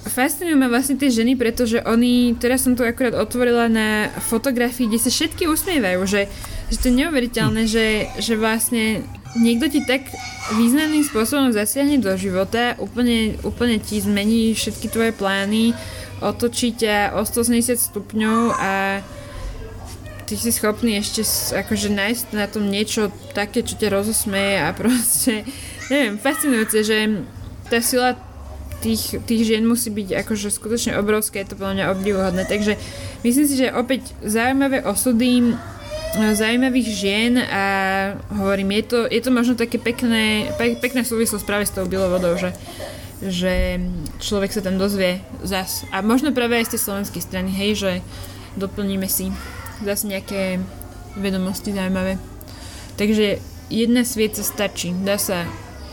fascinujú 0.09 0.59
ma 0.59 0.66
vlastne 0.66 0.98
tie 0.98 1.12
ženy, 1.12 1.38
pretože 1.38 1.79
oni, 1.85 2.35
teraz 2.35 2.66
som 2.66 2.74
to 2.74 2.83
akurát 2.83 3.14
otvorila 3.14 3.70
na 3.70 4.11
fotografii, 4.27 4.90
kde 4.90 4.98
sa 4.98 5.11
všetky 5.12 5.46
usmievajú, 5.46 6.01
že, 6.09 6.27
že 6.72 6.77
to 6.83 6.90
je 6.90 6.98
neuveriteľné, 7.05 7.62
že, 7.70 8.11
že 8.18 8.35
vlastne 8.35 9.07
niekto 9.38 9.68
ti 9.70 9.85
tak 9.85 10.09
významným 10.57 11.05
spôsobom 11.05 11.53
zasiahne 11.53 12.01
do 12.01 12.11
života, 12.16 12.74
úplne, 12.81 13.37
úplne 13.44 13.79
ti 13.79 14.01
zmení 14.01 14.57
všetky 14.57 14.88
tvoje 14.88 15.12
plány, 15.12 15.77
otočí 16.20 16.74
ťa 16.74 17.14
o 17.16 17.22
180 17.22 17.78
stupňov 17.78 18.40
a 18.59 19.02
ty 20.28 20.35
si 20.37 20.52
schopný 20.52 21.00
ešte 21.00 21.24
akože 21.57 21.88
nájsť 21.88 22.26
na 22.37 22.44
tom 22.44 22.68
niečo 22.68 23.09
také, 23.33 23.64
čo 23.64 23.81
ťa 23.81 23.88
rozosmeje 23.88 24.54
a 24.61 24.68
proste, 24.81 25.48
neviem, 25.88 26.20
fascinujúce, 26.20 26.85
že 26.85 27.24
tá 27.72 27.81
sila 27.81 28.16
tých, 28.85 29.18
tých 29.26 29.42
žien 29.48 29.64
musí 29.66 29.90
byť 29.90 30.22
akože 30.22 30.54
skutočne 30.54 31.00
obrovské, 31.00 31.42
je 31.42 31.50
to 31.50 31.59
podľa 31.59 31.74
mňa 31.74 31.90
obdivuhodné, 31.96 32.42
takže 32.46 32.78
myslím 33.26 33.46
si, 33.48 33.54
že 33.59 33.74
opäť 33.74 34.14
zaujímavé 34.22 34.87
osudy 34.87 35.57
zaujímavých 36.16 36.88
žien 36.88 37.37
a 37.37 37.64
hovorím, 38.33 38.81
je 38.81 38.85
to, 38.88 38.98
je 39.12 39.20
to 39.20 39.31
možno 39.31 39.54
také 39.61 39.76
pekné, 39.76 40.48
pekná 40.57 41.04
súvislosť 41.04 41.44
práve 41.44 41.68
s 41.68 41.74
tou 41.74 41.85
bilovodou, 41.85 42.33
že 42.40 42.57
že 43.18 43.83
človek 44.22 44.54
sa 44.54 44.62
tam 44.62 44.78
dozvie 44.78 45.18
zas. 45.42 45.83
A 45.90 46.02
možno 46.02 46.31
práve 46.31 46.59
aj 46.59 46.70
z 46.70 46.72
tej 46.76 46.83
slovenskej 46.87 47.22
strany, 47.22 47.50
hej, 47.50 47.70
že 47.74 47.92
doplníme 48.54 49.07
si 49.11 49.35
zase 49.83 50.07
nejaké 50.07 50.62
vedomosti 51.18 51.74
zaujímavé. 51.74 52.18
Takže 52.98 53.38
jedna 53.70 54.02
svieca 54.02 54.42
stačí. 54.42 54.94
Dá 55.02 55.18
sa... 55.18 55.46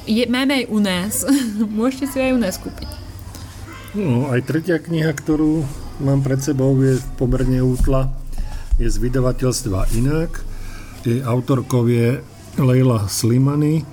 Je, 0.06 0.26
máme 0.30 0.64
aj 0.64 0.66
u 0.70 0.80
nás. 0.82 1.14
Môžete 1.80 2.06
si 2.10 2.18
aj 2.22 2.32
u 2.34 2.40
nás 2.42 2.58
kúpiť. 2.62 2.90
No, 3.96 4.28
aj 4.28 4.44
tretia 4.44 4.78
kniha, 4.82 5.16
ktorú 5.16 5.64
mám 6.04 6.20
pred 6.20 6.44
sebou, 6.44 6.76
je 6.84 7.00
pomerne 7.16 7.64
útla. 7.64 8.12
Je 8.76 8.92
z 8.92 8.98
vydavateľstva 9.00 9.96
Inak. 9.96 10.44
Jej 11.08 11.24
autorkou 11.24 11.88
je 11.88 12.20
Leila 12.60 13.08
Slimany 13.08 13.88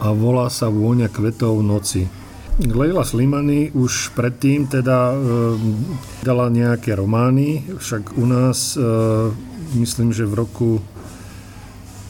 a 0.00 0.10
volá 0.10 0.50
sa 0.50 0.66
Vôňa 0.72 1.06
kvetov 1.12 1.62
noci. 1.62 2.23
Leila 2.54 3.02
Slimany 3.02 3.74
už 3.74 4.14
predtým 4.14 4.70
teda 4.70 5.10
e, 5.10 5.16
dala 6.22 6.46
nejaké 6.46 6.94
romány, 6.94 7.66
však 7.82 8.14
u 8.14 8.24
nás 8.30 8.78
e, 8.78 8.86
myslím, 9.74 10.14
že 10.14 10.22
v 10.22 10.38
roku 10.38 10.70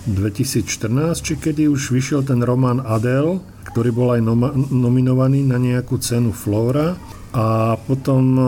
2014, 0.04 1.24
či 1.24 1.40
kedy 1.40 1.64
už 1.72 1.88
vyšiel 1.88 2.28
ten 2.28 2.44
román 2.44 2.84
Adele, 2.84 3.40
ktorý 3.72 3.88
bol 3.88 4.08
aj 4.12 4.20
noma- 4.20 4.52
nominovaný 4.52 5.48
na 5.48 5.56
nejakú 5.56 5.96
cenu 5.96 6.36
Flora 6.36 6.92
a 7.32 7.80
potom 7.80 8.24
e, 8.36 8.44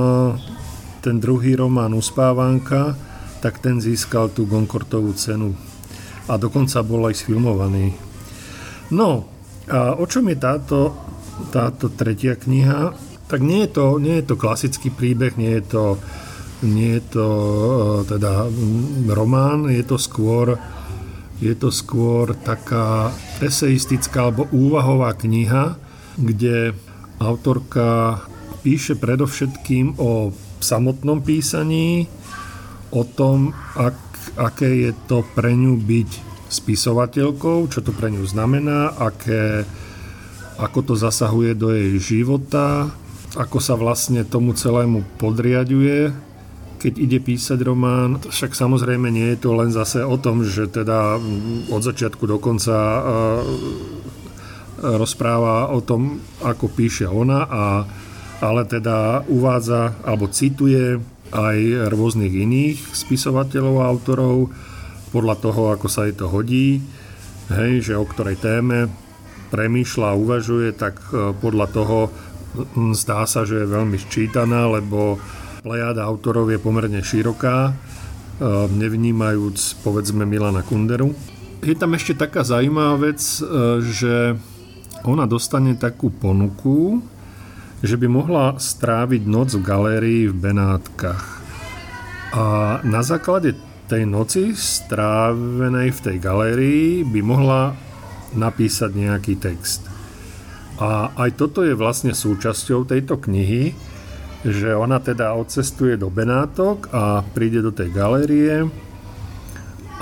ten 1.00 1.16
druhý 1.16 1.56
román 1.56 1.96
Uspávanka 1.96 2.92
tak 3.40 3.64
ten 3.64 3.80
získal 3.80 4.36
tú 4.36 4.44
Gonkortovú 4.44 5.16
cenu 5.16 5.56
a 6.28 6.36
dokonca 6.36 6.84
bol 6.84 7.08
aj 7.08 7.24
sfilmovaný. 7.24 7.96
No, 8.92 9.32
a 9.64 9.96
o 9.96 10.04
čom 10.04 10.28
je 10.28 10.36
táto, 10.36 11.05
táto 11.52 11.92
tretia 11.92 12.34
kniha? 12.36 12.96
Tak 13.26 13.40
nie 13.42 13.66
je, 13.66 13.70
to, 13.74 13.84
nie 13.98 14.22
je 14.22 14.24
to 14.30 14.36
klasický 14.38 14.94
príbeh, 14.94 15.34
nie 15.34 15.58
je 15.58 15.64
to, 15.66 15.84
nie 16.62 16.96
je 16.96 17.02
to 17.10 17.28
teda 18.06 18.46
román, 19.10 19.66
je 19.66 19.82
to 19.82 19.98
skôr 19.98 20.56
je 21.36 21.52
to 21.52 21.68
skôr 21.68 22.32
taká 22.32 23.12
eseistická 23.44 24.32
alebo 24.32 24.48
úvahová 24.56 25.12
kniha, 25.12 25.76
kde 26.16 26.72
autorka 27.20 28.20
píše 28.64 28.96
predovšetkým 28.96 30.00
o 30.00 30.32
samotnom 30.64 31.20
písaní, 31.20 32.08
o 32.88 33.04
tom, 33.04 33.52
ak, 33.76 33.96
aké 34.40 34.88
je 34.88 34.92
to 35.04 35.20
pre 35.36 35.52
ňu 35.52 35.76
byť 35.76 36.10
spisovateľkou, 36.48 37.68
čo 37.68 37.84
to 37.84 37.92
pre 37.92 38.08
ňu 38.08 38.24
znamená, 38.24 38.96
aké, 38.96 39.68
ako 40.56 40.92
to 40.92 40.94
zasahuje 40.96 41.52
do 41.52 41.72
jej 41.72 42.00
života, 42.00 42.88
ako 43.36 43.60
sa 43.60 43.76
vlastne 43.76 44.24
tomu 44.24 44.56
celému 44.56 45.04
podriaduje, 45.20 46.12
keď 46.80 46.92
ide 46.96 47.18
písať 47.20 47.60
román. 47.60 48.20
Však 48.24 48.56
samozrejme 48.56 49.12
nie 49.12 49.36
je 49.36 49.38
to 49.44 49.50
len 49.52 49.68
zase 49.68 50.00
o 50.00 50.16
tom, 50.16 50.44
že 50.44 50.68
teda 50.68 51.20
od 51.68 51.82
začiatku 51.84 52.24
do 52.24 52.40
konca 52.40 52.72
e, 52.72 53.00
rozpráva 54.96 55.72
o 55.72 55.84
tom, 55.84 56.20
ako 56.40 56.72
píše 56.72 57.04
ona, 57.04 57.44
a, 57.44 57.64
ale 58.40 58.64
teda 58.64 59.28
uvádza 59.28 60.00
alebo 60.04 60.32
cituje 60.32 60.96
aj 61.32 61.90
rôznych 61.92 62.32
iných 62.32 62.96
spisovateľov 62.96 63.82
a 63.82 63.88
autorov 63.92 64.36
podľa 65.12 65.36
toho, 65.40 65.62
ako 65.76 65.88
sa 65.88 66.08
jej 66.08 66.16
to 66.16 66.28
hodí, 66.28 66.80
hej, 67.52 67.72
že 67.82 67.92
o 67.96 68.04
ktorej 68.04 68.40
téme 68.40 69.05
premýšľa 69.50 70.06
a 70.12 70.18
uvažuje, 70.18 70.74
tak 70.74 70.98
e, 71.10 71.32
podľa 71.36 71.66
toho 71.70 71.98
zdá 72.96 73.28
sa, 73.28 73.44
že 73.44 73.62
je 73.62 73.68
veľmi 73.68 73.96
ščítaná, 74.00 74.70
lebo 74.80 75.20
plejáda 75.60 76.06
autorov 76.06 76.48
je 76.48 76.62
pomerne 76.62 77.02
široká, 77.02 77.70
e, 77.70 77.72
nevnímajúc 78.70 79.82
povedzme 79.82 80.24
Milana 80.24 80.62
Kunderu. 80.62 81.12
Je 81.64 81.74
tam 81.74 81.96
ešte 81.96 82.14
taká 82.16 82.46
zaujímavá 82.46 83.10
vec, 83.10 83.20
e, 83.20 83.40
že 83.82 84.14
ona 85.04 85.26
dostane 85.28 85.76
takú 85.78 86.10
ponuku, 86.10 87.02
že 87.84 88.00
by 88.00 88.06
mohla 88.08 88.44
stráviť 88.56 89.22
noc 89.28 89.54
v 89.54 89.62
galérii 89.62 90.22
v 90.32 90.34
Benátkach. 90.34 91.24
A 92.36 92.44
na 92.82 93.00
základe 93.04 93.54
tej 93.86 94.02
noci 94.02 94.50
strávenej 94.52 95.94
v 95.94 96.00
tej 96.02 96.16
galérii 96.18 97.06
by 97.06 97.20
mohla 97.22 97.85
napísať 98.36 98.94
nejaký 98.94 99.40
text. 99.40 99.84
A 100.76 101.08
aj 101.16 101.40
toto 101.40 101.64
je 101.64 101.72
vlastne 101.72 102.12
súčasťou 102.12 102.84
tejto 102.84 103.16
knihy, 103.16 103.72
že 104.44 104.76
ona 104.76 105.00
teda 105.00 105.32
odcestuje 105.34 105.96
do 105.96 106.12
Benátok 106.12 106.92
a 106.92 107.24
príde 107.24 107.64
do 107.64 107.72
tej 107.72 107.90
galérie 107.90 108.68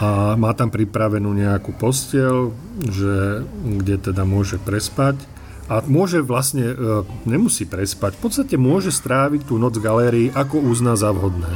a 0.02 0.34
má 0.34 0.50
tam 0.58 0.74
pripravenú 0.74 1.30
nejakú 1.30 1.70
postel, 1.78 2.50
že, 2.82 3.46
kde 3.62 4.10
teda 4.10 4.26
môže 4.26 4.58
prespať 4.58 5.22
a 5.70 5.80
môže 5.86 6.20
vlastne, 6.20 6.74
e, 6.74 6.76
nemusí 7.24 7.64
prespať, 7.64 8.18
v 8.18 8.20
podstate 8.20 8.54
môže 8.58 8.92
stráviť 8.92 9.48
tú 9.48 9.56
noc 9.56 9.78
galérii, 9.78 10.34
ako 10.34 10.60
uzná 10.60 10.98
za 10.98 11.14
vhodné. 11.14 11.48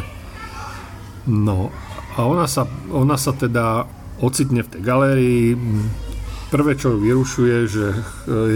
No 1.29 1.75
a 2.17 2.25
ona 2.25 2.49
sa, 2.49 2.65
ona 2.89 3.21
sa 3.21 3.37
teda 3.37 3.85
ocitne 4.23 4.65
v 4.65 4.71
tej 4.71 4.83
galérii, 4.83 5.45
Prvé, 6.49 6.81
čo 6.81 6.97
ju 6.97 7.05
vyrušuje, 7.05 7.57
že 7.69 7.87
e, 7.93 7.97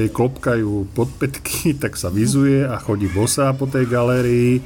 jej 0.01 0.09
klopkajú 0.09 0.97
podpetky, 0.97 1.73
tak 1.83 2.01
sa 2.01 2.09
vyzuje 2.09 2.65
a 2.65 2.81
chodí 2.81 3.05
bosá 3.13 3.53
po 3.53 3.69
tej 3.69 3.85
galérii 3.85 4.65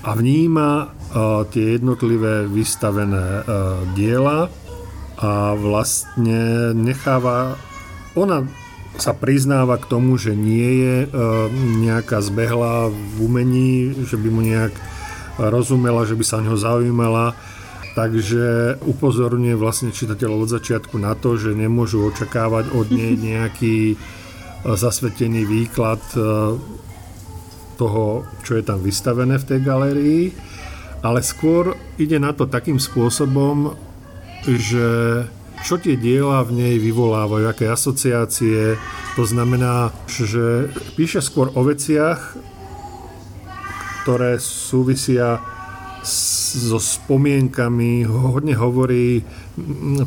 a 0.00 0.16
vníma 0.16 0.88
uh, 0.88 1.44
tie 1.52 1.76
jednotlivé 1.76 2.48
vystavené 2.48 3.44
uh, 3.44 3.84
diela 3.92 4.48
a 5.20 5.52
vlastne 5.52 6.72
necháva... 6.72 7.60
Ona 8.16 8.48
sa 8.96 9.12
priznáva 9.12 9.76
k 9.76 9.92
tomu, 9.92 10.16
že 10.16 10.32
nie 10.32 10.82
je 10.82 10.96
nejaká 11.84 12.24
zbehla 12.24 12.88
v 12.88 13.16
umení, 13.22 13.92
že 14.08 14.16
by 14.16 14.28
mu 14.32 14.40
nejak 14.40 14.72
rozumela, 15.36 16.08
že 16.08 16.16
by 16.16 16.24
sa 16.24 16.40
o 16.40 16.44
neho 16.48 16.58
zaujímala, 16.58 17.36
Takže 17.90 18.78
upozorňuje 18.86 19.58
vlastne 19.58 19.90
čitateľov 19.90 20.46
od 20.46 20.54
začiatku 20.54 20.94
na 20.94 21.18
to, 21.18 21.34
že 21.34 21.58
nemôžu 21.58 22.06
očakávať 22.06 22.70
od 22.70 22.86
nej 22.94 23.18
nejaký 23.34 23.76
e, 23.92 23.96
zasvetený 24.64 25.42
výklad 25.42 26.02
e, 26.14 26.20
toho, 27.74 28.28
čo 28.46 28.60
je 28.60 28.62
tam 28.62 28.78
vystavené 28.78 29.40
v 29.40 29.48
tej 29.48 29.60
galérii, 29.64 30.24
ale 31.00 31.24
skôr 31.24 31.74
ide 31.96 32.20
na 32.20 32.36
to 32.36 32.44
takým 32.44 32.76
spôsobom, 32.76 33.72
že 34.44 35.24
čo 35.60 35.76
tie 35.76 35.96
diela 35.96 36.40
v 36.44 36.56
nej 36.56 36.74
vyvolávajú, 36.80 37.44
aké 37.48 37.68
asociácie. 37.68 38.80
To 39.16 39.24
znamená, 39.28 39.92
že 40.08 40.72
píše 40.96 41.20
skôr 41.20 41.52
o 41.52 41.60
veciach, 41.64 42.36
ktoré 44.04 44.40
súvisia 44.40 45.40
so 46.02 46.80
spomienkami, 46.80 48.08
hodne 48.08 48.56
hovorí, 48.56 49.22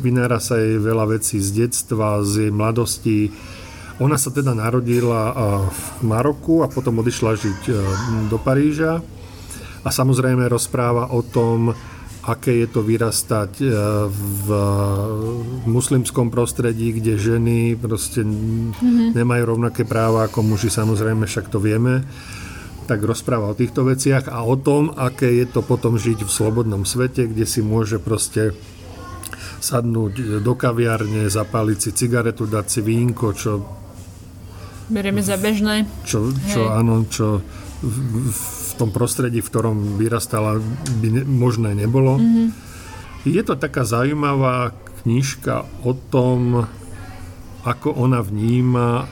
vynára 0.00 0.42
sa 0.42 0.58
jej 0.58 0.82
veľa 0.82 1.16
vecí 1.16 1.38
z 1.38 1.64
detstva, 1.64 2.20
z 2.26 2.48
jej 2.48 2.52
mladosti. 2.52 3.30
Ona 4.02 4.18
sa 4.18 4.34
teda 4.34 4.52
narodila 4.58 5.30
v 5.70 5.82
Maroku 6.02 6.66
a 6.66 6.68
potom 6.68 6.98
odišla 6.98 7.38
žiť 7.38 7.60
e, 7.70 7.74
do 8.26 8.42
Paríža 8.42 8.98
a 9.86 9.88
samozrejme 9.88 10.50
rozpráva 10.50 11.14
o 11.14 11.22
tom, 11.22 11.70
aké 12.26 12.64
je 12.64 12.68
to 12.74 12.82
vyrastať 12.82 13.52
e, 13.62 13.66
v 14.10 14.48
muslimskom 15.70 16.34
prostredí, 16.34 16.98
kde 16.98 17.22
ženy 17.22 17.78
proste 17.78 18.26
mm-hmm. 18.26 19.14
nemajú 19.14 19.42
rovnaké 19.46 19.86
práva 19.86 20.26
ako 20.26 20.42
muži, 20.42 20.74
samozrejme, 20.74 21.22
však 21.30 21.46
to 21.54 21.62
vieme 21.62 22.02
tak 22.84 23.00
rozpráva 23.00 23.52
o 23.52 23.58
týchto 23.58 23.88
veciach 23.88 24.28
a 24.28 24.44
o 24.44 24.54
tom, 24.60 24.92
aké 24.92 25.32
je 25.40 25.46
to 25.48 25.64
potom 25.64 25.96
žiť 25.96 26.24
v 26.24 26.30
slobodnom 26.30 26.84
svete, 26.84 27.28
kde 27.28 27.48
si 27.48 27.64
môže 27.64 27.96
proste 27.96 28.52
sadnúť 29.64 30.44
do 30.44 30.52
kaviarne, 30.52 31.32
zapáliť 31.32 31.78
si 31.80 31.90
cigaretu, 31.96 32.44
dať 32.44 32.66
si 32.68 32.80
vínko, 32.84 33.26
čo... 33.32 33.52
Berieme 34.92 35.24
za 35.24 35.40
bežné. 35.40 35.88
Čo, 36.04 36.28
čo 36.52 36.68
áno, 36.68 37.08
čo 37.08 37.40
v, 37.80 37.96
v 38.28 38.72
tom 38.76 38.92
prostredí, 38.92 39.40
v 39.40 39.48
ktorom 39.48 39.96
vyrastala, 39.96 40.60
by 41.00 41.08
ne, 41.08 41.22
možné 41.24 41.72
nebolo. 41.72 42.20
Mm-hmm. 42.20 42.48
Je 43.24 43.40
to 43.40 43.56
taká 43.56 43.88
zaujímavá 43.88 44.76
knižka 45.00 45.64
o 45.88 45.96
tom, 45.96 46.68
ako 47.64 47.96
ona 47.96 48.20
vníma 48.20 49.08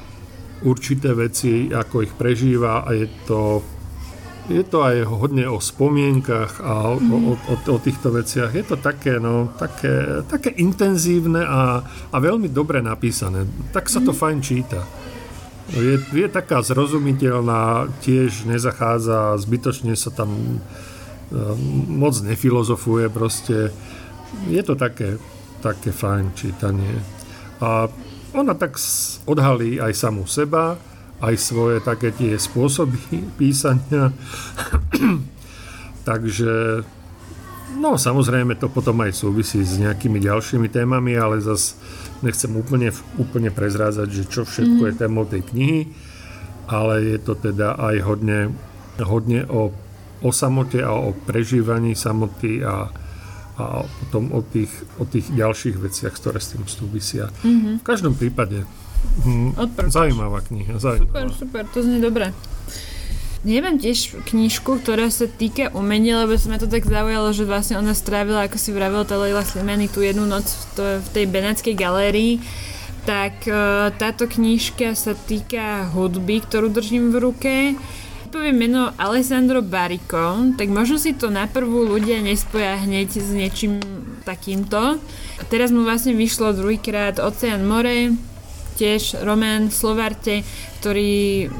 určité 0.65 1.15
veci, 1.15 1.71
ako 1.71 2.03
ich 2.03 2.15
prežíva 2.15 2.87
a 2.87 2.91
je 2.95 3.07
to, 3.27 3.63
je 4.51 4.63
to 4.67 4.83
aj 4.83 5.07
hodne 5.07 5.47
o 5.47 5.63
spomienkach 5.63 6.59
a 6.63 6.95
o, 6.95 6.99
o, 6.99 7.35
o, 7.39 7.55
o 7.55 7.77
týchto 7.79 8.11
veciach. 8.11 8.51
Je 8.55 8.65
to 8.67 8.79
také, 8.79 9.23
no, 9.23 9.51
také, 9.59 10.23
také 10.27 10.51
intenzívne 10.59 11.43
a, 11.47 11.83
a 11.87 12.17
veľmi 12.19 12.51
dobre 12.51 12.83
napísané. 12.83 13.47
Tak 13.71 13.87
sa 13.87 14.03
to 14.03 14.11
mm. 14.15 14.19
fajn 14.19 14.39
číta. 14.43 14.83
Je, 15.73 15.97
je 15.97 16.29
taká 16.29 16.61
zrozumiteľná, 16.61 17.89
tiež 18.03 18.45
nezachádza, 18.51 19.39
zbytočne 19.41 19.95
sa 19.95 20.11
tam 20.11 20.59
uh, 20.59 21.55
moc 21.87 22.19
nefilozofuje 22.21 23.07
proste. 23.09 23.71
Je 24.51 24.63
to 24.67 24.75
také, 24.75 25.17
také 25.63 25.95
fajn 25.95 26.35
čítanie. 26.35 26.99
A 27.63 27.87
ona 28.33 28.57
tak 28.57 28.81
odhalí 29.29 29.79
aj 29.79 29.93
samú 29.93 30.25
seba, 30.25 30.81
aj 31.23 31.35
svoje 31.39 31.79
také 31.85 32.11
tie 32.11 32.35
spôsoby 32.35 32.99
písania. 33.39 34.11
Takže 36.09 36.83
no 37.79 37.95
samozrejme 37.95 38.59
to 38.59 38.67
potom 38.67 39.07
aj 39.07 39.15
súvisí 39.15 39.63
s 39.63 39.79
nejakými 39.79 40.19
ďalšími 40.19 40.67
témami, 40.67 41.15
ale 41.15 41.39
zas 41.39 41.79
nechcem 42.23 42.51
úplne, 42.55 42.91
úplne 43.19 43.51
prezrázať, 43.55 44.09
že 44.11 44.23
čo 44.27 44.43
všetko 44.43 44.83
mm. 44.83 44.89
je 44.89 44.95
témou 44.99 45.25
tej 45.27 45.43
knihy, 45.47 45.81
ale 46.67 47.07
je 47.07 47.19
to 47.23 47.35
teda 47.39 47.79
aj 47.79 47.97
hodne, 48.03 48.55
hodne 48.99 49.47
o, 49.47 49.71
o 50.23 50.31
samote 50.31 50.83
a 50.83 50.91
o 50.95 51.15
prežívaní 51.15 51.95
samoty 51.95 52.63
a 52.63 52.91
a 53.61 53.85
potom 53.85 54.33
o 54.33 54.41
tých, 54.41 54.73
o 54.97 55.05
tých 55.05 55.29
ďalších 55.29 55.77
veciach, 55.77 56.15
ktoré 56.17 56.41
s 56.41 56.57
tým 56.57 56.65
súvisia. 56.65 57.29
Mm-hmm. 57.45 57.75
V 57.81 57.85
každom 57.85 58.17
prípade 58.17 58.65
hm, 59.29 59.57
zaujímavá 59.93 60.41
kniha. 60.41 60.81
Zaujímavá. 60.81 61.29
Super, 61.29 61.29
super, 61.37 61.63
to 61.69 61.85
znie 61.85 62.01
dobre. 62.01 62.33
Neviem 63.43 63.75
tiež 63.75 64.23
knižku, 64.23 64.87
ktorá 64.87 65.11
sa 65.11 65.27
týka 65.27 65.75
umenia, 65.75 66.23
lebo 66.23 66.39
sa 66.39 66.47
ma 66.47 66.63
to 66.63 66.71
tak 66.71 66.87
zaujalo, 66.87 67.35
že 67.35 67.43
vlastne 67.43 67.75
ona 67.75 67.91
strávila, 67.91 68.47
ako 68.47 68.55
si 68.55 68.71
vravila 68.71 69.03
tá 69.03 69.19
Leila 69.19 69.43
Slimani, 69.43 69.91
tú 69.91 69.99
jednu 69.99 70.31
noc 70.31 70.47
v, 70.47 70.63
to, 70.79 70.83
v 71.03 71.09
tej 71.11 71.25
Benátskej 71.27 71.75
galérii. 71.75 72.39
Tak 73.03 73.51
uh, 73.51 73.91
táto 73.99 74.31
knižka 74.31 74.95
sa 74.95 75.19
týka 75.19 75.91
hudby, 75.91 76.39
ktorú 76.47 76.71
držím 76.71 77.11
v 77.11 77.17
ruke. 77.19 77.55
Poviem 78.33 78.65
meno 78.65 78.89
Alessandro 78.97 79.61
Barico, 79.61 80.57
tak 80.57 80.73
možno 80.73 80.97
si 80.97 81.13
to 81.13 81.29
na 81.29 81.45
prvú 81.45 81.85
ľudia 81.85 82.25
nespoja 82.25 82.81
hneď 82.81 83.21
s 83.21 83.29
niečím 83.29 83.77
takýmto. 84.25 84.97
Teraz 85.53 85.69
mu 85.69 85.85
vlastne 85.85 86.17
vyšlo 86.17 86.57
druhýkrát 86.57 87.21
Oceán 87.21 87.69
more, 87.69 88.17
tiež 88.81 89.21
román 89.21 89.69
Slovarte, 89.69 90.49
ktorý 90.81 91.53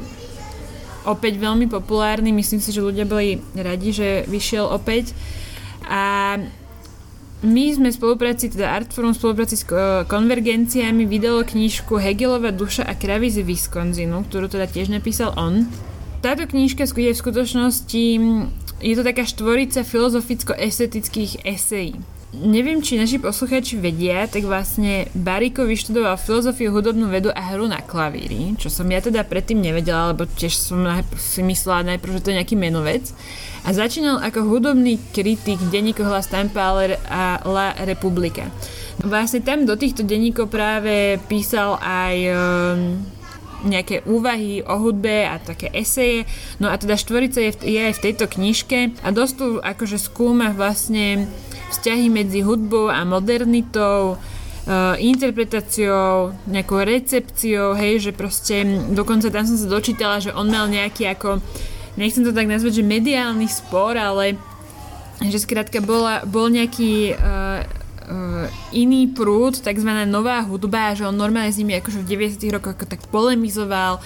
opäť 1.05 1.37
veľmi 1.37 1.69
populárny, 1.69 2.33
myslím 2.33 2.57
si, 2.57 2.73
že 2.73 2.81
ľudia 2.81 3.05
boli 3.05 3.37
radi, 3.53 3.93
že 3.93 4.09
vyšiel 4.25 4.65
opäť. 4.65 5.13
A 5.85 6.35
my 7.45 7.65
sme 7.69 7.93
v 7.93 7.99
spolupráci, 8.01 8.49
teda 8.49 8.73
Artforum 8.73 9.13
v 9.13 9.21
spolupráci 9.21 9.61
s 9.61 9.69
konvergenciami 10.09 11.05
vydalo 11.05 11.45
knižku 11.45 12.01
Hegelova 12.01 12.49
duša 12.49 12.81
a 12.89 12.97
kravy 12.97 13.29
z 13.29 13.45
Wisconsinu, 13.45 14.25
ktorú 14.25 14.49
teda 14.49 14.65
tiež 14.65 14.89
napísal 14.89 15.37
on. 15.37 15.69
Táto 16.23 16.47
knižka 16.47 16.87
je 16.87 17.11
v 17.11 17.19
skutočnosti, 17.19 18.05
je 18.79 18.93
to 18.95 19.03
taká 19.03 19.27
štvorica 19.27 19.83
filozoficko-estetických 19.83 21.43
esejí 21.43 21.99
neviem, 22.33 22.81
či 22.81 22.97
naši 22.97 23.21
poslucháči 23.21 23.77
vedia, 23.77 24.25
tak 24.25 24.49
vlastne 24.49 25.05
Bariko 25.13 25.69
vyštudoval 25.69 26.17
filozofiu, 26.17 26.73
hudobnú 26.73 27.05
vedu 27.05 27.29
a 27.29 27.53
hru 27.53 27.69
na 27.69 27.85
klavíri, 27.85 28.57
čo 28.57 28.73
som 28.73 28.89
ja 28.89 28.97
teda 28.97 29.21
predtým 29.21 29.61
nevedela, 29.61 30.11
lebo 30.11 30.25
tiež 30.25 30.57
som 30.57 30.81
si 31.13 31.45
myslela 31.45 31.93
najprv, 31.93 32.17
že 32.17 32.23
to 32.25 32.29
je 32.33 32.37
nejaký 32.41 32.57
menovec. 32.57 33.05
A 33.63 33.71
začínal 33.71 34.19
ako 34.19 34.49
hudobný 34.49 34.97
kritik 35.13 35.61
denníku 35.69 36.01
Hlas 36.01 36.27
Tampaler 36.27 36.97
a 37.07 37.39
La 37.45 37.77
Republika. 37.85 38.49
Vlastne 38.99 39.45
tam 39.45 39.69
do 39.69 39.77
týchto 39.77 40.01
denníkov 40.01 40.49
práve 40.49 41.21
písal 41.29 41.77
aj 41.79 42.15
um, 42.33 42.79
nejaké 43.63 44.03
úvahy 44.03 44.61
o 44.63 44.75
hudbe 44.79 45.25
a 45.25 45.39
také 45.39 45.71
eseje. 45.71 46.27
No 46.59 46.69
a 46.69 46.75
teda 46.75 46.99
štvorica 46.99 47.39
je, 47.39 47.51
je 47.63 47.79
aj 47.79 47.93
v 47.97 48.03
tejto 48.03 48.25
knižke 48.27 48.79
a 49.01 49.07
dosť 49.09 49.33
tu 49.39 49.47
akože 49.63 49.97
skúma 49.97 50.51
vlastne 50.51 51.31
vzťahy 51.73 52.07
medzi 52.11 52.45
hudbou 52.45 52.91
a 52.91 53.01
modernitou, 53.01 54.15
uh, 54.15 54.95
interpretáciou, 55.01 56.37
nejakou 56.45 56.85
recepciou, 56.85 57.73
hej, 57.73 58.09
že 58.09 58.11
proste 58.13 58.61
dokonca 58.93 59.33
tam 59.33 59.47
som 59.49 59.57
sa 59.57 59.67
dočítala, 59.67 60.21
že 60.21 60.35
on 60.35 60.47
mal 60.53 60.69
nejaký 60.69 61.09
ako, 61.09 61.41
nechcem 61.97 62.21
to 62.21 62.35
tak 62.35 62.45
nazvať, 62.45 62.83
že 62.83 62.85
mediálny 62.85 63.49
spor, 63.49 63.97
ale 63.97 64.37
že 65.23 65.39
skrátka 65.41 65.81
bola, 65.81 66.21
bol 66.27 66.51
nejaký 66.51 67.15
uh, 67.15 67.63
uh, 68.13 68.45
iný 68.69 69.09
prúd, 69.09 69.57
takzvaná 69.57 70.05
nová 70.05 70.45
hudba, 70.45 70.93
že 70.93 71.09
on 71.09 71.17
normálne 71.17 71.49
s 71.49 71.57
nimi 71.57 71.73
akože 71.81 72.05
v 72.05 72.29
90 72.29 72.53
rokoch 72.53 72.77
tak 72.77 73.01
polemizoval 73.09 73.97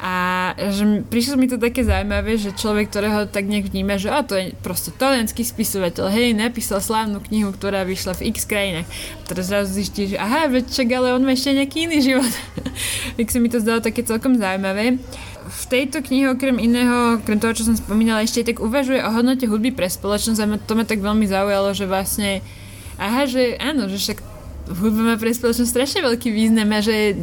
a 0.00 0.14
že 0.56 1.04
prišlo 1.12 1.36
mi 1.36 1.44
to 1.44 1.60
také 1.60 1.84
zaujímavé, 1.84 2.40
že 2.40 2.56
človek, 2.56 2.88
ktorého 2.88 3.28
tak 3.28 3.44
nejak 3.44 3.68
vníma, 3.68 4.00
že 4.00 4.08
a 4.08 4.24
to 4.24 4.32
je 4.32 4.56
proste 4.64 4.96
talianský 4.96 5.44
spisovateľ, 5.44 6.08
hej, 6.08 6.32
napísal 6.32 6.80
slávnu 6.80 7.20
knihu, 7.28 7.52
ktorá 7.52 7.84
vyšla 7.84 8.16
v 8.16 8.32
x 8.32 8.48
krajinách. 8.48 8.88
Teraz 9.28 9.52
zrazu 9.52 9.76
zistí, 9.76 10.08
že 10.08 10.16
aha, 10.16 10.48
veď 10.48 10.72
ale 10.96 11.12
on 11.12 11.20
má 11.20 11.36
ešte 11.36 11.52
nejaký 11.52 11.84
iný 11.84 12.00
život. 12.00 12.32
tak 13.20 13.28
sa 13.28 13.38
mi 13.44 13.52
to 13.52 13.60
zdalo 13.60 13.84
také 13.84 14.00
celkom 14.00 14.40
zaujímavé. 14.40 14.96
V 15.52 15.64
tejto 15.68 16.00
knihe 16.00 16.32
okrem 16.32 16.56
iného, 16.56 17.20
okrem 17.20 17.36
toho, 17.36 17.52
čo 17.52 17.68
som 17.68 17.76
spomínala, 17.76 18.24
ešte 18.24 18.56
tak 18.56 18.64
uvažuje 18.64 19.04
o 19.04 19.12
hodnote 19.12 19.44
hudby 19.44 19.68
pre 19.68 19.84
spoločnosť 19.84 20.40
a 20.40 20.48
to 20.64 20.72
ma 20.80 20.88
tak 20.88 21.04
veľmi 21.04 21.28
zaujalo, 21.28 21.76
že 21.76 21.84
vlastne 21.84 22.40
aha, 23.00 23.24
že 23.24 23.56
áno, 23.56 23.88
že 23.88 23.96
však 23.96 24.20
hudba 24.70 25.02
má 25.02 25.16
pre 25.16 25.32
spoločnosť 25.32 25.72
strašne 25.72 26.00
veľký 26.04 26.28
význam 26.30 26.70
a 26.70 26.84
že 26.84 27.16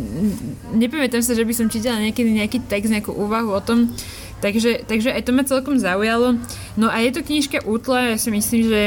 nepamätám 0.74 1.24
sa, 1.24 1.38
že 1.38 1.46
by 1.46 1.54
som 1.54 1.72
čítala 1.72 2.02
niekedy 2.02 2.34
nejaký 2.34 2.66
text, 2.66 2.92
nejakú 2.92 3.14
úvahu 3.14 3.54
o 3.56 3.62
tom, 3.62 3.94
Takže, 4.38 4.86
takže 4.86 5.10
aj 5.10 5.26
to 5.26 5.32
ma 5.34 5.42
celkom 5.42 5.82
zaujalo. 5.82 6.38
No 6.78 6.94
a 6.94 7.02
je 7.02 7.10
to 7.10 7.26
knižka 7.26 7.66
útla, 7.66 8.14
ja 8.14 8.18
si 8.22 8.30
myslím, 8.30 8.70
že 8.70 8.82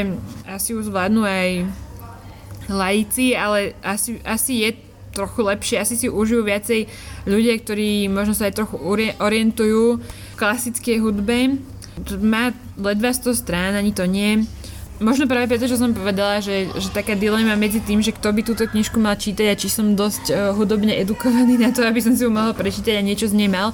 asi 0.47 0.79
ju 0.79 0.79
zvládnu 0.79 1.27
aj 1.27 1.67
laici, 2.71 3.35
ale 3.35 3.75
asi, 3.83 4.23
asi 4.23 4.63
je 4.63 4.71
trochu 5.11 5.43
lepšie, 5.43 5.83
asi 5.83 5.99
si 5.99 6.07
užijú 6.07 6.47
viacej 6.47 6.87
ľudia, 7.27 7.59
ktorí 7.59 8.07
možno 8.07 8.39
sa 8.39 8.47
aj 8.47 8.63
trochu 8.63 8.79
orientujú 9.19 9.99
v 9.99 10.39
klasickej 10.39 11.03
hudbe. 11.03 11.59
Má 12.23 12.55
ledva 12.79 13.11
100 13.11 13.35
strán, 13.35 13.75
ani 13.75 13.91
to 13.91 14.07
nie 14.07 14.47
Možno 15.01 15.25
práve 15.25 15.49
preto, 15.49 15.65
čo 15.65 15.81
som 15.81 15.97
povedala, 15.97 16.45
že, 16.45 16.69
že 16.77 16.93
taká 16.93 17.17
dilema 17.17 17.57
medzi 17.57 17.81
tým, 17.81 18.05
že 18.05 18.13
kto 18.13 18.37
by 18.37 18.45
túto 18.45 18.69
knižku 18.69 19.01
mal 19.01 19.17
čítať 19.17 19.49
a 19.49 19.57
či 19.57 19.73
som 19.73 19.97
dosť 19.97 20.25
uh, 20.29 20.37
hudobne 20.53 20.93
edukovaný 20.93 21.57
na 21.57 21.73
to, 21.73 21.81
aby 21.89 22.05
som 22.05 22.13
si 22.13 22.29
ju 22.29 22.29
mohol 22.29 22.53
prečítať 22.53 23.01
a 23.01 23.03
niečo 23.03 23.33
z 23.33 23.41
nej 23.41 23.49
mal, 23.49 23.73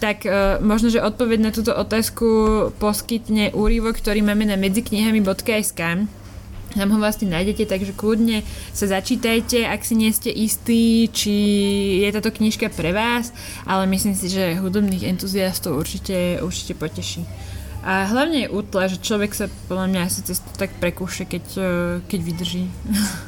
tak 0.00 0.24
uh, 0.24 0.56
možno, 0.64 0.88
že 0.88 1.04
odpoveď 1.04 1.38
na 1.44 1.52
túto 1.52 1.76
otázku 1.76 2.26
poskytne 2.80 3.52
úryvok, 3.52 4.00
ktorý 4.00 4.24
máme 4.24 4.48
na 4.48 4.56
medziknihami.sk. 4.56 6.08
Tam 6.74 6.90
ho 6.90 6.98
vlastne 6.98 7.28
nájdete, 7.28 7.68
takže 7.68 7.92
kľudne 7.92 8.40
sa 8.72 8.88
začítajte, 8.88 9.68
ak 9.68 9.84
si 9.84 9.94
nie 9.94 10.10
ste 10.10 10.32
istí, 10.32 11.12
či 11.12 11.34
je 12.02 12.08
táto 12.10 12.32
knižka 12.32 12.72
pre 12.72 12.90
vás, 12.90 13.36
ale 13.68 13.84
myslím 13.92 14.16
si, 14.16 14.32
že 14.32 14.58
hudobných 14.58 15.06
entuziastov 15.06 15.76
určite, 15.76 16.40
určite 16.40 16.72
poteší. 16.74 17.22
A 17.84 18.08
hlavne 18.08 18.48
je 18.48 18.52
útle, 18.52 18.88
že 18.88 18.96
človek 18.96 19.36
sa 19.36 19.52
podľa 19.68 19.92
mňa 19.92 20.00
asi 20.08 20.24
cestu 20.24 20.48
tak 20.56 20.72
prekúše, 20.80 21.28
keď, 21.28 21.44
e, 21.60 21.70
keď 22.08 22.20
vydrží. 22.24 22.64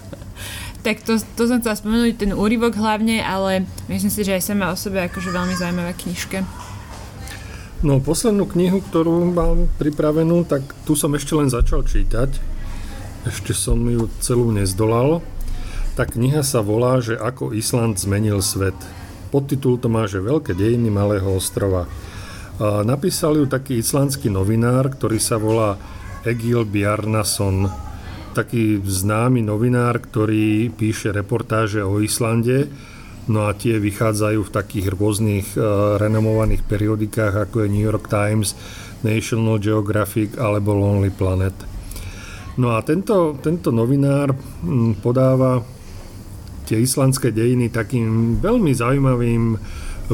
tak 0.87 1.05
to, 1.05 1.21
to 1.37 1.42
som 1.45 1.61
chcela 1.61 1.77
spomenúť, 1.77 2.16
ten 2.16 2.33
úryvok 2.33 2.73
hlavne, 2.81 3.21
ale 3.21 3.69
myslím 3.92 4.09
si, 4.09 4.25
že 4.25 4.40
aj 4.40 4.49
sama 4.49 4.73
o 4.73 4.77
sebe 4.81 5.05
akože 5.05 5.29
veľmi 5.29 5.55
zaujímavá 5.61 5.92
knižka. 5.92 6.40
No 7.85 8.01
poslednú 8.01 8.49
knihu, 8.49 8.81
ktorú 8.81 9.29
mám 9.37 9.69
pripravenú, 9.77 10.49
tak 10.49 10.64
tu 10.88 10.97
som 10.97 11.12
ešte 11.12 11.37
len 11.37 11.53
začal 11.53 11.85
čítať. 11.85 12.40
Ešte 13.29 13.53
som 13.53 13.77
ju 13.85 14.09
celú 14.25 14.49
nezdolal. 14.49 15.21
Tá 15.92 16.09
kniha 16.09 16.40
sa 16.40 16.64
volá, 16.64 16.97
že 17.05 17.21
ako 17.21 17.53
Island 17.53 18.01
zmenil 18.01 18.40
svet. 18.40 18.77
Podtitul 19.29 19.77
to 19.77 19.92
má, 19.92 20.09
že 20.09 20.25
Veľké 20.25 20.57
dejiny 20.57 20.88
malého 20.88 21.29
ostrova. 21.29 21.85
Napísal 22.61 23.37
ju 23.37 23.47
taký 23.47 23.85
islandský 23.85 24.33
novinár, 24.33 24.88
ktorý 24.88 25.21
sa 25.21 25.37
volá 25.37 25.77
Egil 26.25 26.64
Bjarnason. 26.64 27.69
Taký 28.33 28.81
známy 28.81 29.45
novinár, 29.45 30.01
ktorý 30.01 30.73
píše 30.73 31.12
reportáže 31.12 31.85
o 31.85 32.01
Islande, 32.01 32.69
no 33.29 33.45
a 33.49 33.53
tie 33.53 33.77
vychádzajú 33.77 34.40
v 34.45 34.55
takých 34.55 34.87
rôznych 34.92 35.57
uh, 35.57 35.97
renomovaných 36.01 36.64
periodikách, 36.64 37.49
ako 37.49 37.64
je 37.64 37.73
New 37.73 37.85
York 37.85 38.09
Times, 38.09 38.57
National 39.05 39.61
Geographic 39.61 40.40
alebo 40.40 40.77
Lonely 40.77 41.12
Planet. 41.12 41.57
No 42.57 42.73
a 42.73 42.81
tento, 42.81 43.37
tento 43.45 43.69
novinár 43.69 44.33
podáva 45.05 45.61
tie 46.64 46.81
islandské 46.81 47.37
dejiny 47.37 47.69
takým 47.69 48.40
veľmi 48.40 48.73
zaujímavým 48.73 49.61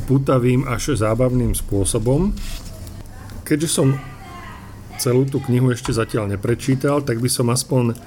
putavým 0.01 0.65
až 0.65 0.97
zábavným 0.97 1.53
spôsobom. 1.53 2.33
Keďže 3.45 3.69
som 3.69 3.99
celú 4.97 5.27
tú 5.29 5.43
knihu 5.45 5.75
ešte 5.75 5.93
zatiaľ 5.93 6.33
neprečítal, 6.33 7.05
tak 7.05 7.19
by 7.19 7.29
som 7.29 7.51
aspoň 7.51 7.99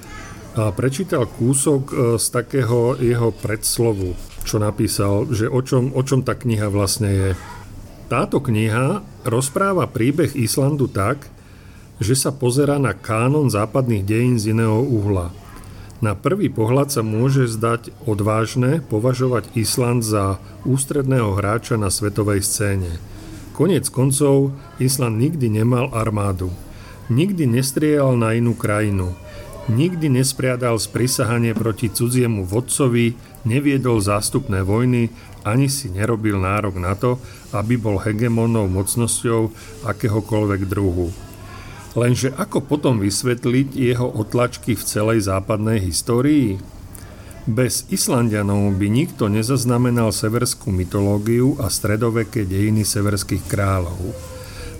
prečítal 0.71 1.27
kúsok 1.27 1.81
e, 1.91 1.95
z 2.15 2.25
takého 2.31 2.95
jeho 2.95 3.35
predslovu, 3.35 4.15
čo 4.47 4.55
napísal, 4.55 5.27
že 5.27 5.51
o 5.51 5.59
čom, 5.59 5.91
o 5.91 5.99
čom 5.99 6.23
tá 6.23 6.31
kniha 6.31 6.71
vlastne 6.71 7.11
je. 7.11 7.29
Táto 8.07 8.39
kniha 8.39 9.03
rozpráva 9.27 9.91
príbeh 9.91 10.31
Islandu 10.31 10.87
tak, 10.87 11.27
že 11.99 12.15
sa 12.15 12.31
pozera 12.31 12.79
na 12.79 12.95
kánon 12.95 13.51
západných 13.51 14.07
dejín 14.07 14.39
z 14.39 14.55
iného 14.55 14.79
uhla– 14.79 15.35
na 16.03 16.11
prvý 16.11 16.51
pohľad 16.51 16.91
sa 16.91 17.01
môže 17.01 17.47
zdať 17.47 17.95
odvážne 18.03 18.83
považovať 18.83 19.47
Island 19.55 20.03
za 20.03 20.43
ústredného 20.67 21.39
hráča 21.39 21.79
na 21.79 21.87
svetovej 21.87 22.43
scéne. 22.43 22.99
Konec 23.55 23.87
koncov, 23.87 24.51
Island 24.83 25.15
nikdy 25.15 25.47
nemal 25.47 25.87
armádu. 25.95 26.51
Nikdy 27.07 27.47
nestriedal 27.47 28.19
na 28.19 28.35
inú 28.35 28.51
krajinu. 28.57 29.15
Nikdy 29.71 30.11
nespriadal 30.11 30.77
sprisahanie 30.77 31.55
proti 31.55 31.89
cudziemu 31.89 32.43
vodcovi, 32.43 33.15
neviedol 33.47 33.97
zástupné 34.03 34.61
vojny, 34.61 35.09
ani 35.41 35.71
si 35.71 35.89
nerobil 35.89 36.37
nárok 36.37 36.75
na 36.77 36.93
to, 36.93 37.17
aby 37.55 37.79
bol 37.79 37.97
hegemónnou 37.97 38.67
mocnosťou 38.69 39.49
akéhokoľvek 39.87 40.61
druhu. 40.69 41.24
Lenže 41.95 42.35
ako 42.35 42.59
potom 42.59 42.99
vysvetliť 42.99 43.71
jeho 43.71 44.07
otlačky 44.19 44.75
v 44.75 44.83
celej 44.83 45.31
západnej 45.31 45.79
histórii? 45.79 46.59
Bez 47.47 47.87
Islandianov 47.87 48.75
by 48.75 48.87
nikto 48.91 49.31
nezaznamenal 49.31 50.11
severskú 50.11 50.75
mytológiu 50.75 51.55
a 51.61 51.71
stredoveké 51.71 52.43
dejiny 52.43 52.83
severských 52.83 53.47
kráľov. 53.47 54.11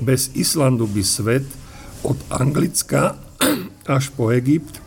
Bez 0.04 0.36
Islandu 0.36 0.92
by 0.92 1.04
svet 1.06 1.48
od 2.04 2.20
Anglicka 2.28 3.16
až 3.96 4.12
po 4.12 4.36
Egypt 4.36 4.84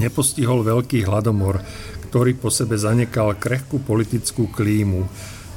nepostihol 0.00 0.64
veľký 0.64 1.04
hladomor, 1.04 1.60
ktorý 2.08 2.40
po 2.40 2.48
sebe 2.48 2.80
zanekal 2.80 3.36
krehkú 3.36 3.82
politickú 3.84 4.48
klímu, 4.48 5.04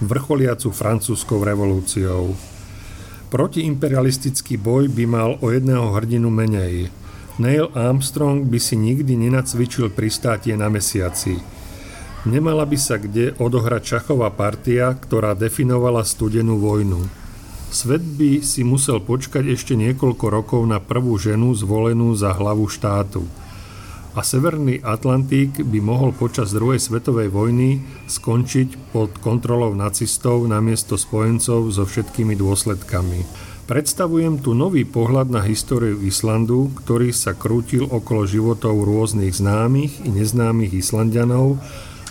vrcholiacu 0.04 0.74
francúzskou 0.74 1.40
revolúciou. 1.48 2.53
Protiimperialistický 3.34 4.62
boj 4.62 4.94
by 4.94 5.10
mal 5.10 5.42
o 5.42 5.50
jedného 5.50 5.90
hrdinu 5.98 6.30
menej. 6.30 6.94
Neil 7.42 7.74
Armstrong 7.74 8.46
by 8.46 8.62
si 8.62 8.78
nikdy 8.78 9.18
nenacvičil 9.18 9.90
pristátie 9.90 10.54
na 10.54 10.70
mesiaci. 10.70 11.42
Nemala 12.30 12.62
by 12.70 12.78
sa 12.78 13.02
kde 13.02 13.34
odohrať 13.42 13.98
šachová 13.98 14.30
partia, 14.30 14.94
ktorá 14.94 15.34
definovala 15.34 16.06
studenú 16.06 16.62
vojnu. 16.62 17.10
Svet 17.74 18.06
by 18.06 18.46
si 18.46 18.62
musel 18.62 19.02
počkať 19.02 19.50
ešte 19.50 19.74
niekoľko 19.74 20.26
rokov 20.30 20.62
na 20.70 20.78
prvú 20.78 21.18
ženu 21.18 21.58
zvolenú 21.58 22.14
za 22.14 22.38
hlavu 22.38 22.70
štátu– 22.70 23.26
a 24.14 24.22
Severný 24.22 24.78
Atlantík 24.86 25.66
by 25.66 25.80
mohol 25.82 26.14
počas 26.14 26.54
druhej 26.54 26.78
svetovej 26.78 27.34
vojny 27.34 27.82
skončiť 28.06 28.94
pod 28.94 29.18
kontrolou 29.18 29.74
nacistov 29.74 30.46
namiesto 30.46 31.02
spojencov 31.02 31.74
so 31.74 31.82
všetkými 31.82 32.38
dôsledkami. 32.38 33.26
Predstavujem 33.66 34.38
tu 34.38 34.54
nový 34.54 34.86
pohľad 34.86 35.34
na 35.34 35.42
históriu 35.42 35.98
Islandu, 36.06 36.70
ktorý 36.84 37.10
sa 37.10 37.34
krútil 37.34 37.90
okolo 37.90 38.30
životov 38.30 38.86
rôznych 38.86 39.34
známych 39.34 40.06
i 40.06 40.14
neznámych 40.14 40.78
Islandianov, 40.78 41.58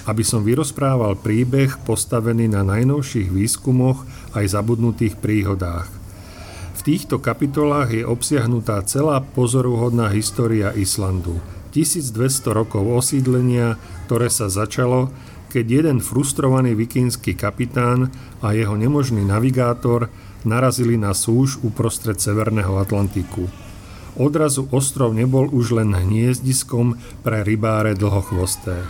aby 0.02 0.26
som 0.26 0.42
vyrozprával 0.42 1.14
príbeh 1.22 1.78
postavený 1.86 2.50
na 2.50 2.66
najnovších 2.66 3.30
výskumoch 3.30 4.02
aj 4.34 4.50
zabudnutých 4.50 5.22
príhodách. 5.22 5.86
V 6.74 6.80
týchto 6.82 7.22
kapitolách 7.22 7.94
je 7.94 8.02
obsiahnutá 8.02 8.82
celá 8.90 9.22
pozoruhodná 9.22 10.10
história 10.10 10.74
Islandu– 10.74 11.38
1200 11.72 12.52
rokov 12.52 12.84
osídlenia, 12.84 13.80
ktoré 14.06 14.28
sa 14.28 14.52
začalo, 14.52 15.08
keď 15.52 15.64
jeden 15.84 15.98
frustrovaný 16.04 16.72
vikínsky 16.76 17.32
kapitán 17.36 18.12
a 18.44 18.52
jeho 18.52 18.76
nemožný 18.76 19.24
navigátor 19.24 20.12
narazili 20.44 21.00
na 21.00 21.16
súž 21.16 21.60
uprostred 21.60 22.20
Severného 22.20 22.76
Atlantiku. 22.80 23.48
Odrazu 24.16 24.68
ostrov 24.68 25.16
nebol 25.16 25.48
už 25.48 25.80
len 25.80 25.96
hniezdiskom 25.96 27.00
pre 27.24 27.40
rybáre 27.40 27.96
dlhochvosté. 27.96 28.84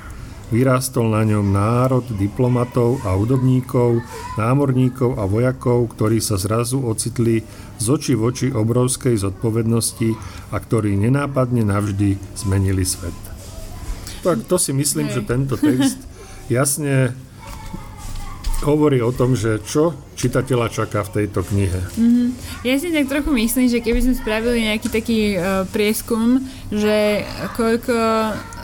Vyrástol 0.53 1.09
na 1.09 1.25
ňom 1.25 1.49
národ 1.49 2.05
diplomatov 2.21 3.01
a 3.09 3.17
hudobníkov, 3.17 4.05
námorníkov 4.37 5.17
a 5.17 5.25
vojakov, 5.25 5.89
ktorí 5.97 6.21
sa 6.21 6.37
zrazu 6.37 6.77
ocitli 6.85 7.41
z 7.81 7.87
oči 7.89 8.13
v 8.13 8.23
oči 8.29 8.49
obrovskej 8.53 9.17
zodpovednosti 9.17 10.13
a 10.53 10.57
ktorí 10.61 10.93
nenápadne 11.01 11.65
navždy 11.65 12.21
zmenili 12.37 12.85
svet. 12.85 13.17
Tak 14.21 14.45
to 14.45 14.61
si 14.61 14.77
myslím, 14.77 15.09
Hej. 15.09 15.25
že 15.25 15.27
tento 15.27 15.57
text 15.57 15.97
jasne 16.53 17.17
hovorí 18.63 19.03
o 19.03 19.11
tom, 19.11 19.35
že 19.35 19.59
čo 19.65 19.97
čitateľa 20.15 20.71
čaká 20.71 21.03
v 21.03 21.25
tejto 21.25 21.43
knihe. 21.43 21.81
Mm-hmm. 21.99 22.29
Ja 22.63 22.79
si 22.79 22.95
tak 22.95 23.11
trochu 23.11 23.35
myslím, 23.35 23.67
že 23.67 23.83
keby 23.83 24.05
sme 24.05 24.15
spravili 24.15 24.71
nejaký 24.71 24.89
taký 24.93 25.21
uh, 25.35 25.67
prieskum, 25.75 26.45
že 26.71 27.27
koľko 27.59 27.97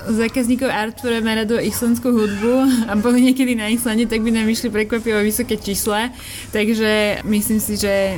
zákazníkov 0.07 0.71
Artfora 0.71 1.19
má 1.19 1.35
rado 1.35 1.59
islandskú 1.59 2.15
hudbu 2.15 2.87
a 2.87 2.93
boli 2.95 3.27
niekedy 3.27 3.59
na 3.59 3.67
Islande, 3.73 4.07
tak 4.07 4.23
by 4.23 4.31
nám 4.31 4.47
vyšli 4.47 4.71
prekvapivo 4.71 5.19
vysoké 5.21 5.59
čísla. 5.59 6.15
Takže 6.55 7.23
myslím 7.27 7.59
si, 7.59 7.75
že 7.75 8.15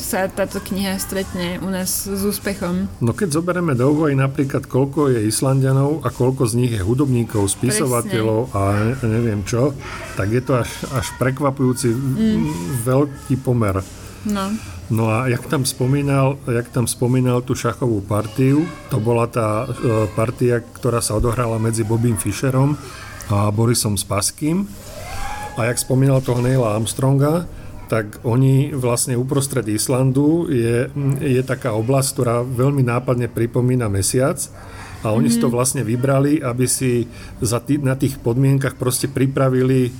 sa 0.00 0.24
táto 0.28 0.56
kniha 0.60 0.96
stretne 0.96 1.60
u 1.60 1.68
nás 1.68 2.08
s 2.08 2.22
úspechom. 2.24 2.88
No 3.04 3.12
keď 3.12 3.36
zoberieme 3.40 3.76
do 3.76 3.92
úvahy 3.92 4.16
napríklad, 4.16 4.64
koľko 4.64 5.12
je 5.12 5.28
Islandianov 5.28 6.00
a 6.00 6.08
koľko 6.08 6.48
z 6.48 6.54
nich 6.64 6.72
je 6.72 6.80
hudobníkov, 6.80 7.44
spisovateľov 7.52 8.48
Presne. 8.48 8.96
a 9.04 9.04
neviem 9.04 9.40
čo, 9.44 9.76
tak 10.16 10.32
je 10.32 10.40
to 10.40 10.56
až, 10.56 10.70
až 10.96 11.06
prekvapujúci 11.20 11.92
mm. 11.92 12.44
veľký 12.88 13.34
pomer. 13.44 13.84
No. 14.24 14.48
No 14.92 15.08
a 15.08 15.24
jak 15.24 15.48
tam 15.48 15.64
spomínal, 15.64 16.36
jak 16.44 16.68
tam 16.68 16.84
spomínal 16.84 17.40
tú 17.40 17.56
šachovú 17.56 18.04
partiu, 18.04 18.68
to 18.92 19.00
bola 19.00 19.24
tá 19.24 19.64
e, 19.64 20.04
partia, 20.12 20.60
ktorá 20.60 21.00
sa 21.00 21.16
odohrala 21.16 21.56
medzi 21.56 21.80
Bobím 21.80 22.20
Fischerom 22.20 22.76
a 23.32 23.48
Borisom 23.48 23.96
Spaským. 23.96 24.68
A 25.56 25.72
jak 25.72 25.80
spomínal 25.80 26.20
toho 26.20 26.44
Neila 26.44 26.76
Armstronga, 26.76 27.48
tak 27.88 28.20
oni 28.24 28.76
vlastne 28.76 29.16
uprostred 29.16 29.64
Islandu 29.68 30.48
je, 30.52 30.88
je 31.20 31.42
taká 31.44 31.72
oblasť, 31.72 32.08
ktorá 32.12 32.36
veľmi 32.44 32.84
nápadne 32.84 33.32
pripomína 33.32 33.88
mesiac 33.88 34.40
a 35.02 35.10
oni 35.10 35.28
mm-hmm. 35.28 35.34
si 35.34 35.42
to 35.42 35.48
mhm. 35.50 35.54
vlastne 35.56 35.82
vybrali, 35.82 36.40
aby 36.40 36.66
si 36.68 37.10
za 37.42 37.58
tý, 37.58 37.76
na 37.80 37.98
tých 37.98 38.16
podmienkach 38.22 38.78
proste 38.78 39.10
pripravili 39.10 39.90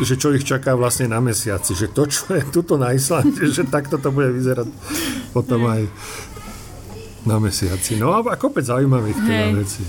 že 0.00 0.16
čo 0.16 0.32
ich 0.32 0.48
čaká 0.48 0.72
vlastne 0.72 1.12
na 1.12 1.20
mesiaci, 1.20 1.76
že 1.76 1.92
to, 1.92 2.08
čo 2.08 2.32
je 2.32 2.42
tuto 2.48 2.80
na 2.80 2.96
Islande, 2.96 3.44
že 3.52 3.68
takto 3.68 4.00
to 4.00 4.08
bude 4.08 4.32
vyzerať 4.32 4.68
potom 5.36 5.68
aj 5.68 5.84
na 7.22 7.38
mesiaci. 7.38 8.02
No 8.02 8.18
a 8.18 8.34
kopec 8.34 8.66
zaujímavých 8.66 9.14
teda 9.14 9.46
vecí. 9.54 9.82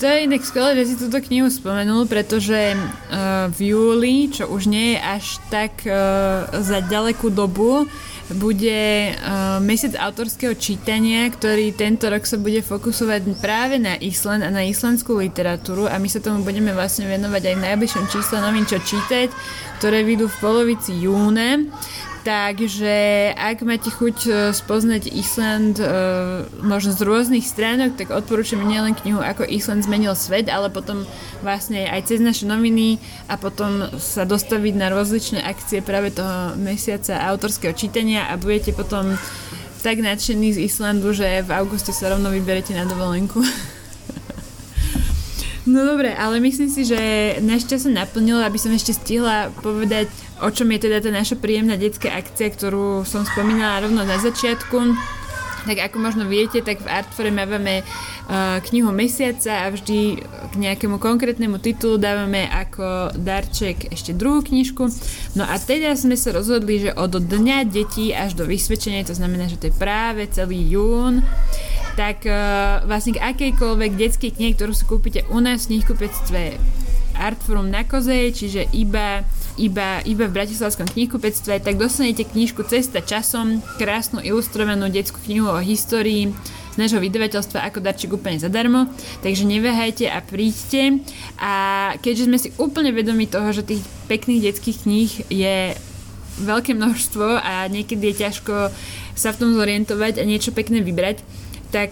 To 0.00 0.06
je 0.08 0.18
inak 0.24 0.40
skvelé, 0.40 0.72
že 0.80 0.84
si 0.88 0.94
túto 0.96 1.20
knihu 1.20 1.52
spomenul, 1.52 2.08
pretože 2.08 2.72
uh, 2.72 3.52
v 3.52 3.76
júli, 3.76 4.32
čo 4.32 4.48
už 4.48 4.72
nie 4.72 4.96
je 4.96 4.98
až 5.04 5.24
tak 5.52 5.84
uh, 5.84 6.48
za 6.56 6.80
ďalekú 6.80 7.28
dobu, 7.28 7.84
bude 8.36 9.16
uh, 9.16 9.56
mesiac 9.64 9.96
autorského 9.96 10.52
čítania, 10.52 11.24
ktorý 11.32 11.72
tento 11.72 12.12
rok 12.12 12.28
sa 12.28 12.36
bude 12.36 12.60
fokusovať 12.60 13.40
práve 13.40 13.80
na 13.80 13.96
Island 13.96 14.44
a 14.44 14.52
na 14.52 14.68
islandskú 14.68 15.16
literatúru 15.16 15.88
a 15.88 15.96
my 15.96 16.08
sa 16.12 16.20
tomu 16.20 16.44
budeme 16.44 16.76
vlastne 16.76 17.08
venovať 17.08 17.42
aj 17.48 17.54
v 17.56 17.64
najbližšom 17.72 18.04
čísle 18.12 18.36
novín 18.44 18.68
čo 18.68 18.76
čítať, 18.76 19.32
ktoré 19.80 20.04
vyjdú 20.04 20.28
v 20.28 20.40
polovici 20.44 20.92
júna. 20.92 21.64
Takže 22.28 23.32
ak 23.32 23.64
máte 23.64 23.88
chuť 23.88 24.18
e, 24.28 24.32
spoznať 24.52 25.08
Island 25.08 25.80
uh, 25.80 26.44
možno 26.60 26.92
z 26.92 27.00
rôznych 27.00 27.40
stránok, 27.40 27.96
tak 27.96 28.12
odporúčam 28.12 28.60
nielen 28.60 28.92
knihu 28.92 29.24
Ako 29.24 29.48
Island 29.48 29.88
zmenil 29.88 30.12
svet, 30.12 30.52
ale 30.52 30.68
potom 30.68 31.08
vlastne 31.40 31.88
aj 31.88 32.12
cez 32.12 32.20
naše 32.20 32.44
noviny 32.44 33.00
a 33.32 33.40
potom 33.40 33.88
sa 33.96 34.28
dostaviť 34.28 34.74
na 34.76 34.92
rozličné 34.92 35.40
akcie 35.40 35.80
práve 35.80 36.12
toho 36.12 36.52
mesiaca 36.60 37.16
autorského 37.32 37.72
čítania 37.72 38.28
a 38.28 38.36
budete 38.36 38.76
potom 38.76 39.16
tak 39.80 40.04
nadšení 40.04 40.52
z 40.52 40.68
Islandu, 40.68 41.16
že 41.16 41.40
v 41.40 41.50
auguste 41.56 41.96
sa 41.96 42.12
rovno 42.12 42.28
vyberete 42.28 42.76
na 42.76 42.84
dovolenku. 42.84 43.40
No 45.68 45.84
dobre, 45.84 46.16
ale 46.16 46.40
myslím 46.40 46.72
si, 46.72 46.88
že 46.88 46.96
náš 47.44 47.68
čas 47.68 47.84
sa 47.84 47.92
naplnil, 47.92 48.40
aby 48.40 48.56
som 48.56 48.72
ešte 48.72 48.96
stihla 48.96 49.52
povedať, 49.60 50.08
o 50.42 50.48
čom 50.50 50.70
je 50.74 50.86
teda 50.86 51.02
tá 51.02 51.10
naša 51.10 51.36
príjemná 51.38 51.74
detská 51.74 52.14
akcia, 52.14 52.54
ktorú 52.54 53.02
som 53.02 53.26
spomínala 53.26 53.82
rovno 53.84 54.06
na 54.06 54.18
začiatku. 54.18 54.94
Tak 55.66 55.90
ako 55.90 55.96
možno 56.00 56.24
viete, 56.24 56.64
tak 56.64 56.80
v 56.80 56.88
Artfore 56.88 57.28
máme 57.28 57.82
uh, 57.82 58.56
knihu 58.72 58.88
mesiaca 58.88 59.66
a 59.66 59.74
vždy 59.74 60.22
k 60.22 60.54
nejakému 60.54 60.96
konkrétnemu 60.96 61.60
titulu 61.60 62.00
dávame 62.00 62.48
ako 62.48 63.12
darček 63.18 63.92
ešte 63.92 64.16
druhú 64.16 64.40
knižku. 64.40 64.88
No 65.36 65.44
a 65.44 65.60
teda 65.60 65.92
sme 65.92 66.16
sa 66.16 66.32
rozhodli, 66.32 66.88
že 66.88 66.96
od 66.96 67.20
dňa 67.20 67.68
detí 67.68 68.16
až 68.16 68.38
do 68.38 68.48
vysvedčenia, 68.48 69.04
to 69.04 69.18
znamená, 69.18 69.50
že 69.50 69.60
to 69.60 69.68
je 69.68 69.76
práve 69.76 70.24
celý 70.32 70.72
jún, 70.72 71.20
tak 72.00 72.24
uh, 72.24 72.80
vlastne 72.88 73.18
k 73.18 73.22
akejkoľvek 73.26 73.92
detskej 73.98 74.30
knihe, 74.38 74.56
ktorú 74.56 74.72
si 74.72 74.88
kúpite 74.88 75.20
u 75.28 75.42
nás 75.42 75.66
v 75.66 75.76
knihkupectve 75.76 76.56
Artforum 77.18 77.66
na 77.68 77.82
Kozej, 77.82 78.30
čiže 78.30 78.70
iba, 78.72 79.26
iba, 79.58 80.00
iba 80.06 80.30
v 80.30 80.36
Bratislavskom 80.38 80.86
knihkupectve, 80.86 81.58
tak 81.60 81.74
dostanete 81.76 82.24
knižku 82.24 82.62
Cesta 82.64 83.02
časom, 83.02 83.58
krásnu 83.76 84.22
ilustrovanú 84.22 84.86
detskú 84.86 85.18
knihu 85.26 85.50
o 85.50 85.58
histórii 85.58 86.30
z 86.72 86.76
nášho 86.78 87.02
vydavateľstva 87.02 87.66
ako 87.66 87.82
darček 87.82 88.14
úplne 88.14 88.38
zadarmo, 88.38 88.86
takže 89.20 89.42
neváhajte 89.42 90.06
a 90.06 90.22
príďte. 90.22 91.02
A 91.42 91.52
keďže 91.98 92.26
sme 92.30 92.38
si 92.38 92.54
úplne 92.56 92.94
vedomi 92.94 93.26
toho, 93.26 93.50
že 93.50 93.66
tých 93.66 93.82
pekných 94.06 94.54
detských 94.54 94.86
kníh 94.86 95.12
je 95.26 95.74
veľké 96.38 96.78
množstvo 96.78 97.42
a 97.42 97.66
niekedy 97.66 98.14
je 98.14 98.20
ťažko 98.22 98.70
sa 99.18 99.34
v 99.34 99.38
tom 99.42 99.50
zorientovať 99.58 100.22
a 100.22 100.28
niečo 100.28 100.54
pekné 100.54 100.78
vybrať, 100.86 101.26
tak 101.74 101.90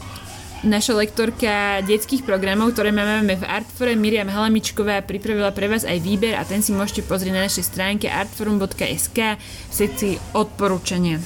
naša 0.67 0.99
lektorka 0.99 1.81
detských 1.87 2.27
programov, 2.27 2.75
ktoré 2.75 2.91
máme 2.91 3.39
v 3.39 3.45
Artfore, 3.47 3.95
Miriam 3.95 4.27
Halamičková, 4.27 5.07
pripravila 5.07 5.55
pre 5.55 5.71
vás 5.71 5.87
aj 5.87 6.03
výber 6.03 6.35
a 6.35 6.43
ten 6.43 6.61
si 6.61 6.75
môžete 6.75 7.07
pozrieť 7.07 7.33
na 7.33 7.47
našej 7.47 7.65
stránke 7.71 8.11
artforum.sk 8.11 9.19
v 9.39 9.73
sekcii 9.73 10.35
odporúčania. 10.35 11.23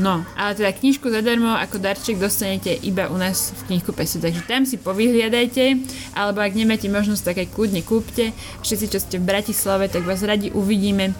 No, 0.00 0.24
ale 0.32 0.56
teda 0.56 0.72
knižku 0.72 1.12
zadarmo 1.12 1.52
ako 1.52 1.76
darček 1.76 2.16
dostanete 2.16 2.72
iba 2.72 3.12
u 3.12 3.20
nás 3.20 3.52
v 3.52 3.60
knihku 3.68 3.92
Pesu, 3.92 4.16
takže 4.16 4.48
tam 4.48 4.64
si 4.64 4.80
povyhliadajte, 4.80 5.76
alebo 6.16 6.40
ak 6.40 6.56
nemáte 6.56 6.88
možnosť, 6.88 7.22
tak 7.22 7.36
aj 7.44 7.52
kľudne 7.52 7.84
kúpte. 7.84 8.32
Všetci, 8.64 8.86
čo 8.88 8.98
ste 8.98 9.20
v 9.20 9.28
Bratislave, 9.28 9.92
tak 9.92 10.08
vás 10.08 10.24
radi 10.24 10.48
uvidíme 10.56 11.12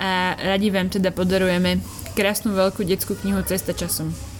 a 0.00 0.32
radi 0.40 0.72
vám 0.72 0.88
teda 0.88 1.12
podarujeme 1.12 1.84
krásnu 2.16 2.56
veľkú 2.56 2.88
detskú 2.88 3.20
knihu 3.20 3.44
Cesta 3.44 3.76
časom. 3.76 4.31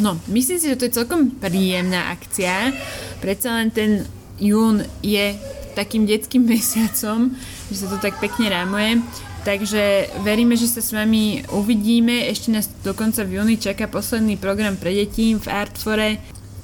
No, 0.00 0.16
myslím 0.32 0.56
si, 0.56 0.72
že 0.72 0.80
to 0.80 0.88
je 0.88 0.96
celkom 0.96 1.36
príjemná 1.36 2.08
akcia. 2.16 2.72
Predsa 3.20 3.60
len 3.60 3.68
ten 3.68 4.08
jún 4.40 4.80
je 5.04 5.36
takým 5.76 6.08
detským 6.08 6.48
mesiacom, 6.56 7.36
že 7.68 7.76
sa 7.84 7.86
to 7.92 8.00
tak 8.00 8.16
pekne 8.18 8.48
rámuje. 8.48 9.04
Takže 9.40 10.12
veríme, 10.20 10.52
že 10.52 10.68
sa 10.68 10.84
s 10.84 10.92
vami 10.92 11.48
uvidíme. 11.48 12.28
Ešte 12.28 12.52
nás 12.52 12.68
dokonca 12.84 13.24
v 13.24 13.40
júni 13.40 13.56
čaká 13.56 13.88
posledný 13.88 14.36
program 14.36 14.76
pre 14.76 14.92
deti 14.92 15.32
v 15.32 15.46
Artfore. 15.48 16.20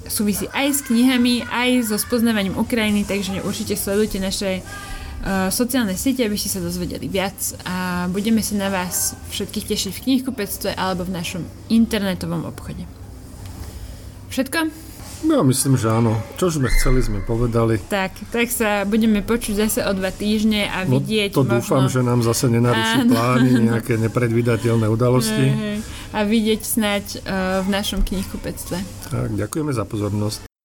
Súvisí 0.06 0.44
aj 0.52 0.66
s 0.76 0.80
knihami, 0.84 1.48
aj 1.48 1.88
so 1.88 1.96
spoznávaním 1.96 2.54
Ukrajiny, 2.60 3.08
takže 3.08 3.40
určite 3.42 3.74
sledujte 3.80 4.20
naše 4.20 4.60
uh, 4.60 5.48
sociálne 5.48 5.96
siete, 5.96 6.22
aby 6.22 6.36
ste 6.36 6.52
sa 6.52 6.62
dozvedeli 6.62 7.08
viac 7.08 7.34
a 7.64 8.06
budeme 8.12 8.44
sa 8.44 8.54
na 8.60 8.68
vás 8.68 9.16
všetkých 9.32 9.66
tešiť 9.66 9.90
v 9.96 10.02
knihkupectve 10.06 10.76
alebo 10.76 11.08
v 11.08 11.16
našom 11.16 11.42
internetovom 11.72 12.44
obchode. 12.44 12.95
Všetko? 14.30 14.86
No, 15.24 15.40
myslím, 15.48 15.80
že 15.80 15.88
áno. 15.88 16.20
Čo 16.36 16.60
sme 16.60 16.68
chceli, 16.68 17.00
sme 17.00 17.24
povedali. 17.24 17.80
Tak, 17.88 18.28
tak 18.28 18.52
sa 18.52 18.84
budeme 18.84 19.24
počuť 19.24 19.54
zase 19.64 19.80
o 19.82 19.92
dva 19.96 20.12
týždne 20.12 20.68
a 20.68 20.84
no, 20.84 21.00
vidieť 21.00 21.32
to 21.32 21.42
možno... 21.42 21.56
dúfam, 21.56 21.84
že 21.88 22.00
nám 22.04 22.20
zase 22.20 22.52
nenaruší 22.52 23.08
áno. 23.08 23.10
plány, 23.16 23.50
nejaké 23.72 23.96
nepredvídateľné 23.96 24.86
udalosti. 24.86 25.80
A 26.12 26.22
vidieť 26.22 26.60
snať 26.60 27.04
uh, 27.24 27.64
v 27.64 27.68
našom 27.72 28.04
knihkupectve. 28.04 28.76
Tak, 29.08 29.28
ďakujeme 29.34 29.72
za 29.72 29.88
pozornosť. 29.88 30.55